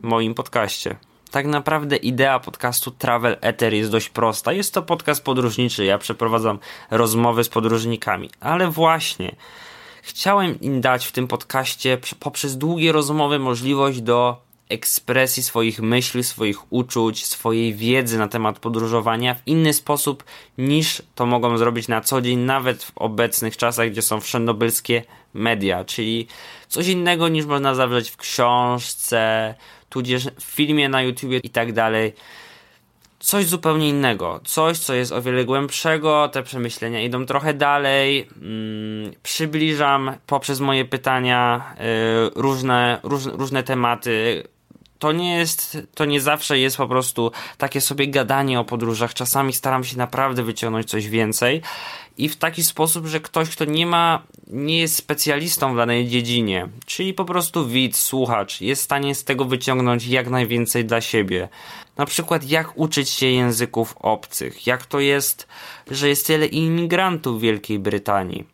moim 0.01 0.33
podcaście. 0.33 0.95
Tak 1.31 1.45
naprawdę 1.45 1.95
idea 1.95 2.39
podcastu 2.39 2.91
Travel 2.91 3.37
Ether 3.41 3.73
jest 3.73 3.91
dość 3.91 4.09
prosta. 4.09 4.53
Jest 4.53 4.73
to 4.73 4.81
podcast 4.81 5.23
podróżniczy. 5.23 5.85
Ja 5.85 5.97
przeprowadzam 5.97 6.59
rozmowy 6.91 7.43
z 7.43 7.49
podróżnikami, 7.49 8.29
ale 8.39 8.67
właśnie 8.67 9.35
chciałem 10.01 10.59
im 10.59 10.81
dać 10.81 11.05
w 11.05 11.11
tym 11.11 11.27
podcaście 11.27 11.97
poprzez 12.19 12.57
długie 12.57 12.91
rozmowy 12.91 13.39
możliwość 13.39 14.01
do 14.01 14.42
ekspresji 14.69 15.43
swoich 15.43 15.79
myśli, 15.79 16.23
swoich 16.23 16.73
uczuć, 16.73 17.25
swojej 17.25 17.73
wiedzy 17.73 18.17
na 18.17 18.27
temat 18.27 18.59
podróżowania 18.59 19.35
w 19.35 19.47
inny 19.47 19.73
sposób 19.73 20.23
niż 20.57 21.01
to 21.15 21.25
mogą 21.25 21.57
zrobić 21.57 21.87
na 21.87 22.01
co 22.01 22.21
dzień, 22.21 22.39
nawet 22.39 22.83
w 22.83 22.91
obecnych 22.95 23.57
czasach, 23.57 23.89
gdzie 23.89 24.01
są 24.01 24.21
wszędobylskie 24.21 25.03
media, 25.33 25.85
czyli 25.85 26.27
coś 26.67 26.87
innego 26.87 27.27
niż 27.27 27.45
można 27.45 27.75
zawrzeć 27.75 28.09
w 28.09 28.17
książce, 28.17 29.55
tudzież 29.89 30.27
w 30.39 30.43
filmie 30.43 30.89
na 30.89 31.01
YouTubie 31.01 31.37
i 31.37 31.49
tak 31.49 31.73
dalej. 31.73 32.13
Coś 33.19 33.45
zupełnie 33.45 33.89
innego, 33.89 34.41
coś, 34.45 34.79
co 34.79 34.93
jest 34.93 35.11
o 35.11 35.21
wiele 35.21 35.45
głębszego, 35.45 36.29
te 36.29 36.43
przemyślenia 36.43 37.01
idą 37.01 37.25
trochę 37.25 37.53
dalej, 37.53 38.29
mm, 38.41 39.13
przybliżam 39.23 40.11
poprzez 40.27 40.59
moje 40.59 40.85
pytania 40.85 41.73
y, 41.75 42.41
różne, 42.41 42.99
róż, 43.03 43.25
różne 43.25 43.63
tematy. 43.63 44.43
To 45.03 45.11
nie 45.11 45.35
jest, 45.35 45.77
to 45.95 46.05
nie 46.05 46.21
zawsze 46.21 46.59
jest 46.59 46.77
po 46.77 46.87
prostu 46.87 47.31
takie 47.57 47.81
sobie 47.81 48.07
gadanie 48.07 48.59
o 48.59 48.65
podróżach. 48.65 49.13
Czasami 49.13 49.53
staram 49.53 49.83
się 49.83 49.97
naprawdę 49.97 50.43
wyciągnąć 50.43 50.89
coś 50.89 51.07
więcej 51.07 51.61
i 52.17 52.29
w 52.29 52.35
taki 52.35 52.63
sposób, 52.63 53.05
że 53.05 53.19
ktoś, 53.19 53.49
kto 53.49 53.65
nie 53.65 53.85
ma, 53.85 54.23
nie 54.47 54.79
jest 54.79 54.95
specjalistą 54.95 55.73
w 55.73 55.77
danej 55.77 56.07
dziedzinie, 56.07 56.67
czyli 56.85 57.13
po 57.13 57.25
prostu 57.25 57.67
widz, 57.67 58.01
słuchacz, 58.01 58.61
jest 58.61 58.81
w 58.81 58.85
stanie 58.85 59.15
z 59.15 59.23
tego 59.23 59.45
wyciągnąć 59.45 60.07
jak 60.07 60.29
najwięcej 60.29 60.85
dla 60.85 61.01
siebie. 61.01 61.49
Na 61.97 62.05
przykład, 62.05 62.49
jak 62.49 62.77
uczyć 62.77 63.09
się 63.09 63.27
języków 63.27 63.95
obcych, 63.99 64.67
jak 64.67 64.85
to 64.85 64.99
jest, 64.99 65.47
że 65.91 66.09
jest 66.09 66.27
tyle 66.27 66.45
imigrantów 66.45 67.37
w 67.37 67.41
Wielkiej 67.41 67.79
Brytanii. 67.79 68.52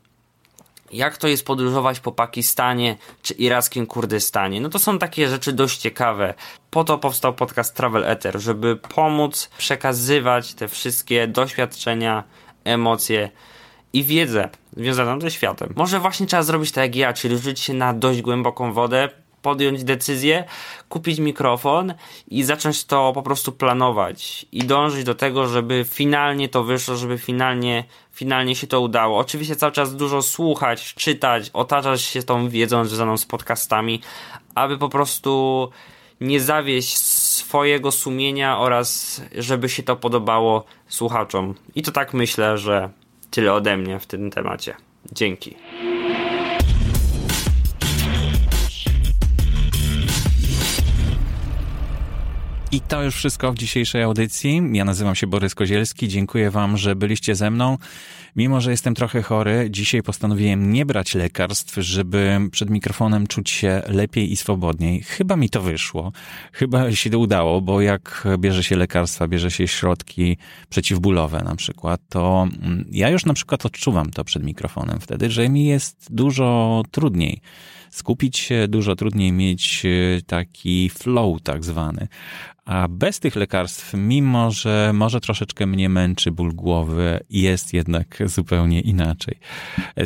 Jak 0.91 1.17
to 1.17 1.27
jest 1.27 1.45
podróżować 1.45 1.99
po 1.99 2.11
Pakistanie 2.11 2.97
czy 3.21 3.33
irackim 3.33 3.85
Kurdystanie? 3.85 4.61
No 4.61 4.69
to 4.69 4.79
są 4.79 4.99
takie 4.99 5.29
rzeczy 5.29 5.53
dość 5.53 5.77
ciekawe. 5.77 6.33
Po 6.69 6.83
to 6.83 6.97
powstał 6.97 7.33
podcast 7.33 7.75
Travel 7.75 8.05
Ether, 8.05 8.39
żeby 8.39 8.75
pomóc 8.75 9.49
przekazywać 9.57 10.53
te 10.53 10.67
wszystkie 10.67 11.27
doświadczenia, 11.27 12.23
emocje 12.63 13.29
i 13.93 14.03
wiedzę 14.03 14.49
związaną 14.77 15.21
ze 15.21 15.31
światem. 15.31 15.73
Może 15.75 15.99
właśnie 15.99 16.27
trzeba 16.27 16.43
zrobić 16.43 16.71
tak 16.71 16.83
jak 16.83 16.95
ja, 16.95 17.13
czyli 17.13 17.37
rzucić 17.37 17.59
się 17.59 17.73
na 17.73 17.93
dość 17.93 18.21
głęboką 18.21 18.73
wodę, 18.73 19.09
podjąć 19.41 19.83
decyzję, 19.83 20.43
kupić 20.89 21.19
mikrofon 21.19 21.93
i 22.27 22.43
zacząć 22.43 22.85
to 22.85 23.11
po 23.13 23.21
prostu 23.21 23.51
planować 23.51 24.45
i 24.51 24.63
dążyć 24.63 25.03
do 25.03 25.15
tego, 25.15 25.47
żeby 25.47 25.85
finalnie 25.89 26.49
to 26.49 26.63
wyszło, 26.63 26.95
żeby 26.95 27.17
finalnie, 27.17 27.83
finalnie 28.11 28.55
się 28.55 28.67
to 28.67 28.81
udało. 28.81 29.19
Oczywiście 29.19 29.55
cały 29.55 29.71
czas 29.71 29.95
dużo 29.95 30.21
słuchać, 30.21 30.93
czytać, 30.93 31.49
otaczać 31.53 32.01
się 32.01 32.23
tą 32.23 32.49
wiedzą 32.49 32.85
związaną 32.85 33.17
z 33.17 33.25
podcastami, 33.25 34.01
aby 34.55 34.77
po 34.77 34.89
prostu 34.89 35.69
nie 36.21 36.41
zawieść 36.41 36.97
swojego 36.97 37.91
sumienia 37.91 38.59
oraz 38.59 39.21
żeby 39.37 39.69
się 39.69 39.83
to 39.83 39.95
podobało 39.95 40.63
słuchaczom. 40.87 41.55
I 41.75 41.81
to 41.81 41.91
tak 41.91 42.13
myślę, 42.13 42.57
że 42.57 42.89
tyle 43.31 43.53
ode 43.53 43.77
mnie 43.77 43.99
w 43.99 44.05
tym 44.05 44.31
temacie. 44.31 44.75
Dzięki. 45.11 45.55
I 52.71 52.81
to 52.81 53.03
już 53.03 53.15
wszystko 53.15 53.51
w 53.51 53.57
dzisiejszej 53.57 54.03
audycji. 54.03 54.61
Ja 54.73 54.85
nazywam 54.85 55.15
się 55.15 55.27
Borys 55.27 55.55
Kozielski. 55.55 56.07
Dziękuję 56.07 56.51
Wam, 56.51 56.77
że 56.77 56.95
byliście 56.95 57.35
ze 57.35 57.51
mną. 57.51 57.77
Mimo, 58.35 58.61
że 58.61 58.71
jestem 58.71 58.95
trochę 58.95 59.21
chory, 59.21 59.67
dzisiaj 59.69 60.03
postanowiłem 60.03 60.73
nie 60.73 60.85
brać 60.85 61.15
lekarstw, 61.15 61.75
żeby 61.75 62.39
przed 62.51 62.69
mikrofonem 62.69 63.27
czuć 63.27 63.49
się 63.49 63.81
lepiej 63.87 64.31
i 64.31 64.35
swobodniej. 64.35 65.03
Chyba 65.03 65.35
mi 65.35 65.49
to 65.49 65.61
wyszło. 65.61 66.11
Chyba 66.53 66.91
się 66.91 67.09
to 67.09 67.19
udało, 67.19 67.61
bo 67.61 67.81
jak 67.81 68.27
bierze 68.37 68.63
się 68.63 68.75
lekarstwa, 68.75 69.27
bierze 69.27 69.51
się 69.51 69.67
środki 69.67 70.37
przeciwbólowe 70.69 71.41
na 71.43 71.55
przykład, 71.55 72.01
to 72.09 72.47
mm, 72.61 72.85
ja 72.91 73.09
już 73.09 73.25
na 73.25 73.33
przykład 73.33 73.65
odczuwam 73.65 74.11
to 74.11 74.23
przed 74.23 74.43
mikrofonem 74.43 74.99
wtedy, 74.99 75.31
że 75.31 75.49
mi 75.49 75.65
jest 75.65 76.07
dużo 76.09 76.83
trudniej 76.91 77.41
skupić 77.89 78.37
się, 78.37 78.67
dużo 78.67 78.95
trudniej 78.95 79.31
mieć 79.31 79.83
e, 79.85 80.21
taki 80.21 80.89
flow 80.89 81.41
tak 81.41 81.65
zwany. 81.65 82.07
A 82.69 82.87
bez 82.87 83.19
tych 83.19 83.35
lekarstw, 83.35 83.93
mimo 83.93 84.51
że 84.51 84.91
może 84.93 85.21
troszeczkę 85.21 85.65
mnie 85.65 85.89
męczy 85.89 86.31
ból 86.31 86.53
głowy, 86.53 87.19
jest 87.29 87.73
jednak 87.73 88.17
zupełnie 88.25 88.81
inaczej. 88.81 89.35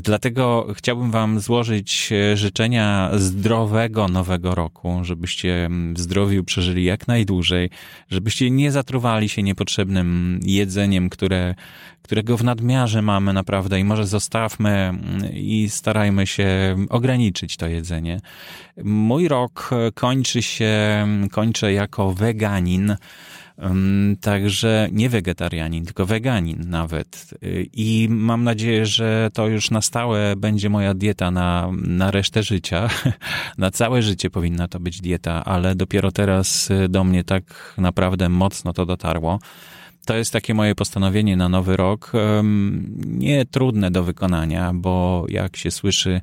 Dlatego 0.04 0.68
chciałbym 0.74 1.12
Wam 1.12 1.40
złożyć 1.40 2.10
życzenia 2.34 3.12
zdrowego 3.14 4.08
nowego 4.08 4.56
roku, 4.56 5.00
żebyście 5.02 5.70
w 5.94 6.00
zdrowiu 6.00 6.44
przeżyli 6.44 6.84
jak 6.84 7.08
najdłużej, 7.08 7.70
żebyście 8.10 8.52
nie 8.52 8.72
zatruwali 8.72 9.30
się 9.30 9.44
niepotrzebnym 9.44 10.40
jedzeniem, 10.44 11.10
które, 11.10 11.56
którego 12.04 12.38
w 12.38 12.44
nadmiarze 12.44 13.02
mamy 13.02 13.34
naprawdę 13.34 13.80
i 13.80 13.84
może 13.84 14.08
zostawmy 14.08 14.94
i 15.34 15.70
starajmy 15.70 16.28
się 16.28 16.76
ograniczyć 16.90 17.58
to 17.58 17.68
jedzenie. 17.68 18.20
Mój 18.84 19.28
rok 19.28 19.70
kończy 19.94 20.42
się, 20.42 21.08
kończę 21.32 21.74
jako 21.74 22.14
weganin. 22.14 22.96
Także 24.22 24.90
nie 24.92 25.10
wegetarianin, 25.10 25.86
tylko 25.86 26.06
weganin 26.06 26.70
nawet. 26.70 27.34
I 27.74 28.08
mam 28.12 28.44
nadzieję, 28.44 28.86
że 28.86 29.30
to 29.34 29.48
już 29.48 29.72
na 29.72 29.82
stałe 29.82 30.36
będzie 30.36 30.70
moja 30.70 30.94
dieta 30.94 31.32
na, 31.32 31.70
na 31.74 32.12
resztę 32.12 32.44
życia. 32.44 32.90
Na 33.58 33.72
całe 33.72 34.02
życie 34.02 34.30
powinna 34.30 34.68
to 34.68 34.80
być 34.80 35.02
dieta, 35.02 35.46
ale 35.46 35.76
dopiero 35.76 36.12
teraz 36.12 36.70
do 36.90 37.04
mnie 37.04 37.24
tak 37.24 37.74
naprawdę 37.78 38.30
mocno 38.30 38.74
to 38.74 38.86
dotarło. 38.86 39.40
To 40.06 40.16
jest 40.16 40.34
takie 40.34 40.54
moje 40.54 40.76
postanowienie 40.76 41.38
na 41.38 41.50
nowy 41.50 41.78
rok. 41.78 42.12
Nie 43.06 43.46
trudne 43.46 43.92
do 43.92 44.04
wykonania, 44.04 44.72
bo 44.74 45.26
jak 45.30 45.58
się 45.58 45.72
słyszy, 45.72 46.22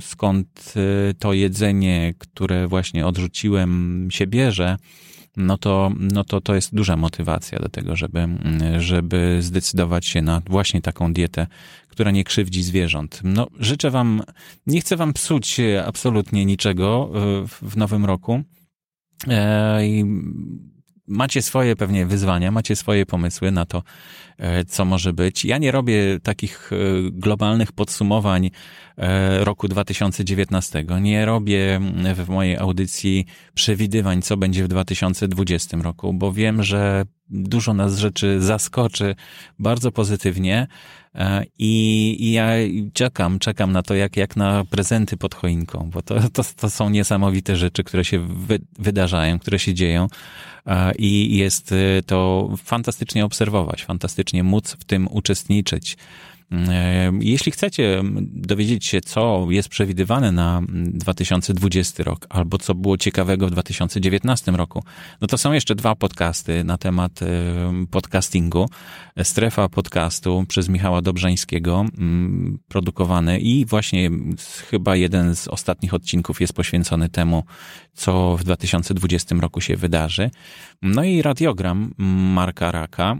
skąd 0.00 0.74
y, 1.10 1.14
to 1.14 1.32
jedzenie, 1.32 2.14
które 2.18 2.68
właśnie 2.68 3.06
odrzuciłem, 3.06 4.08
się 4.10 4.26
bierze, 4.26 4.76
no 5.36 5.58
to, 5.58 5.92
no 5.98 6.24
to 6.24 6.40
to 6.40 6.54
jest 6.54 6.74
duża 6.74 6.96
motywacja 6.96 7.58
do 7.58 7.68
tego, 7.68 7.96
żeby, 7.96 8.28
żeby 8.78 9.38
zdecydować 9.40 10.06
się 10.06 10.22
na 10.22 10.42
właśnie 10.46 10.82
taką 10.82 11.12
dietę, 11.12 11.46
która 11.88 12.10
nie 12.10 12.24
krzywdzi 12.24 12.62
zwierząt. 12.62 13.20
No, 13.24 13.46
życzę 13.58 13.90
Wam, 13.90 14.22
nie 14.66 14.80
chcę 14.80 14.96
Wam 14.96 15.12
psuć 15.12 15.60
absolutnie 15.86 16.44
niczego 16.44 17.10
y, 17.44 17.68
w 17.70 17.76
nowym 17.76 18.04
roku. 18.04 18.42
E, 19.28 19.80
macie 21.08 21.42
swoje 21.42 21.76
pewnie 21.76 22.06
wyzwania, 22.06 22.50
macie 22.50 22.76
swoje 22.76 23.06
pomysły 23.06 23.50
na 23.50 23.66
to, 23.66 23.82
e, 24.38 24.64
co 24.64 24.84
może 24.84 25.12
być. 25.12 25.44
Ja 25.44 25.58
nie 25.58 25.70
robię 25.70 26.20
takich 26.22 26.70
e, 26.72 26.76
globalnych 27.12 27.72
podsumowań 27.72 28.50
e, 28.96 29.44
roku 29.44 29.68
2019. 29.68 30.84
Nie 31.00 31.26
robię 31.26 31.80
w 32.14 32.28
mojej 32.28 32.56
audycji 32.56 33.26
przewidywań, 33.54 34.22
co 34.22 34.36
będzie 34.36 34.64
w 34.64 34.68
2020 34.68 35.76
roku, 35.76 36.12
bo 36.12 36.32
wiem, 36.32 36.62
że 36.62 37.04
dużo 37.30 37.74
nas 37.74 37.98
rzeczy 37.98 38.40
zaskoczy 38.40 39.14
bardzo 39.58 39.92
pozytywnie 39.92 40.66
i, 41.58 42.16
i 42.20 42.32
ja 42.32 42.50
czekam, 42.92 43.38
czekam 43.38 43.72
na 43.72 43.82
to, 43.82 43.94
jak, 43.94 44.16
jak 44.16 44.36
na 44.36 44.64
prezenty 44.64 45.16
pod 45.16 45.34
choinką, 45.34 45.90
bo 45.92 46.02
to, 46.02 46.14
to, 46.32 46.42
to 46.56 46.70
są 46.70 46.90
niesamowite 46.90 47.56
rzeczy, 47.56 47.84
które 47.84 48.04
się 48.04 48.18
wy, 48.18 48.58
wydarzają, 48.78 49.38
które 49.38 49.58
się 49.58 49.74
dzieją 49.74 50.08
i 50.98 51.36
jest 51.36 51.74
to 52.06 52.50
fantastycznie 52.64 53.24
obserwować, 53.24 53.84
fantastycznie 53.84 54.42
móc 54.42 54.76
w 54.80 54.84
tym 54.84 55.08
uczestniczyć. 55.10 55.96
E, 56.52 57.12
jeśli 57.20 57.52
chcecie 57.52 58.02
dowiedzieć 58.22 58.86
się, 58.86 59.00
co 59.00 59.46
jest 59.50 59.68
przewidywane 59.68 60.32
na 60.32 60.62
2020 60.68 62.02
rok, 62.04 62.26
albo 62.28 62.58
co 62.58 62.74
było 62.74 62.96
ciekawego 62.96 63.46
w 63.46 63.50
2019 63.50 64.52
roku, 64.52 64.84
no 65.20 65.26
to 65.26 65.38
są 65.38 65.52
jeszcze 65.52 65.74
dwa 65.74 65.94
podcasty 65.94 66.64
na 66.64 66.78
temat 66.78 67.22
e, 67.22 67.26
podcastingu. 67.90 68.68
Strefa 69.22 69.68
podcastu 69.68 70.44
przez 70.48 70.68
Michała 70.68 71.02
Dobrzańskiego, 71.02 71.84
produkowany 72.68 73.38
i 73.38 73.64
właśnie 73.64 74.10
chyba 74.70 74.96
jeden 74.96 75.36
z 75.36 75.48
ostatnich 75.48 75.94
odcinków 75.94 76.40
jest 76.40 76.52
poświęcony 76.52 77.08
temu, 77.08 77.44
co 77.94 78.36
w 78.36 78.44
2020 78.44 79.34
roku 79.34 79.60
się 79.60 79.76
wydarzy. 79.76 80.30
No 80.82 81.04
i 81.04 81.22
radiogram 81.22 81.94
Marka 82.34 82.70
Raka, 82.70 83.16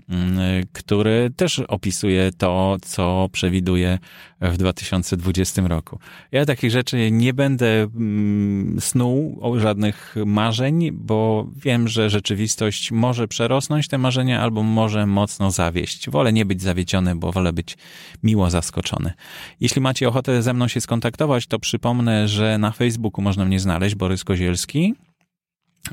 który 0.72 1.30
też 1.36 1.58
opisuje 1.58 2.30
to, 2.32 2.76
co 2.82 3.17
przewiduje 3.32 3.98
w 4.40 4.56
2020 4.56 5.62
roku. 5.68 5.98
Ja 6.32 6.46
takich 6.46 6.70
rzeczy 6.70 7.10
nie 7.10 7.34
będę 7.34 7.82
mm, 7.82 8.80
snuł 8.80 9.42
żadnych 9.58 10.14
marzeń, 10.26 10.90
bo 10.92 11.48
wiem, 11.56 11.88
że 11.88 12.10
rzeczywistość 12.10 12.92
może 12.92 13.28
przerosnąć 13.28 13.88
te 13.88 13.98
marzenia 13.98 14.40
albo 14.40 14.62
może 14.62 15.06
mocno 15.06 15.50
zawieść. 15.50 16.10
Wolę 16.10 16.32
nie 16.32 16.46
być 16.46 16.62
zawiedziony, 16.62 17.16
bo 17.16 17.32
wolę 17.32 17.52
być 17.52 17.76
miło 18.22 18.50
zaskoczony. 18.50 19.12
Jeśli 19.60 19.80
macie 19.80 20.08
ochotę 20.08 20.42
ze 20.42 20.54
mną 20.54 20.68
się 20.68 20.80
skontaktować, 20.80 21.46
to 21.46 21.58
przypomnę, 21.58 22.28
że 22.28 22.58
na 22.58 22.70
Facebooku 22.70 23.22
można 23.22 23.44
mnie 23.44 23.60
znaleźć, 23.60 23.94
Borys 23.94 24.24
Kozielski. 24.24 24.94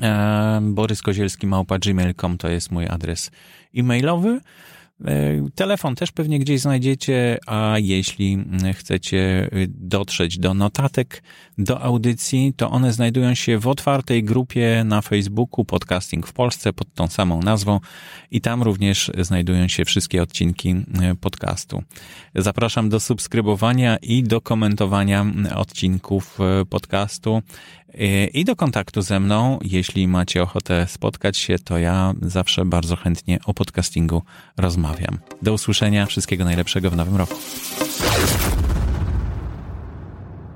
E, 0.02 0.60
Borys 0.62 1.02
Kozielski 1.02 1.46
małpa 1.46 1.78
gmail.com 1.78 2.38
to 2.38 2.48
jest 2.48 2.70
mój 2.70 2.86
adres 2.88 3.30
e-mailowy. 3.76 4.40
E, 5.04 5.50
telefon 5.54 5.94
też 5.94 6.12
pewnie 6.12 6.38
gdzieś 6.38 6.60
znajdziecie, 6.60 7.38
a 7.46 7.74
jeśli 7.78 8.44
chcecie 8.74 9.50
dotrzeć 9.68 10.38
do 10.38 10.54
notatek, 10.54 11.22
do 11.58 11.82
audycji, 11.82 12.52
to 12.56 12.70
one 12.70 12.92
znajdują 12.92 13.34
się 13.34 13.58
w 13.58 13.66
otwartej 13.66 14.24
grupie 14.24 14.82
na 14.84 15.02
Facebooku 15.02 15.64
Podcasting 15.64 16.26
w 16.26 16.32
Polsce 16.32 16.72
pod 16.72 16.94
tą 16.94 17.06
samą 17.06 17.42
nazwą 17.42 17.80
i 18.30 18.40
tam 18.40 18.62
również 18.62 19.10
znajdują 19.20 19.68
się 19.68 19.84
wszystkie 19.84 20.22
odcinki 20.22 20.68
e, 20.68 21.14
podcastu. 21.20 21.82
Zapraszam 22.34 22.88
do 22.88 23.00
subskrybowania 23.00 23.96
i 23.96 24.22
do 24.22 24.40
komentowania 24.40 25.26
odcinków 25.54 26.38
e, 26.40 26.64
podcastu 26.64 27.42
i 28.34 28.44
do 28.44 28.56
kontaktu 28.56 29.02
ze 29.02 29.20
mną. 29.20 29.58
Jeśli 29.62 30.08
macie 30.08 30.42
ochotę 30.42 30.86
spotkać 30.88 31.36
się, 31.36 31.58
to 31.58 31.78
ja 31.78 32.14
zawsze 32.22 32.64
bardzo 32.64 32.96
chętnie 32.96 33.38
o 33.46 33.54
podcastingu 33.54 34.22
rozmawiam. 34.56 35.18
Do 35.42 35.52
usłyszenia, 35.52 36.06
wszystkiego 36.06 36.44
najlepszego 36.44 36.90
w 36.90 36.96
nowym 36.96 37.16
roku. 37.16 37.34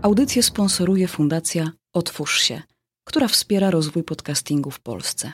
Audycję 0.02 0.42
sponsoruje 0.42 1.08
Fundacja 1.08 1.70
Otwórz 1.92 2.40
się, 2.40 2.62
która 3.04 3.28
wspiera 3.28 3.70
rozwój 3.70 4.04
podcastingu 4.04 4.70
w 4.70 4.80
Polsce. 4.80 5.32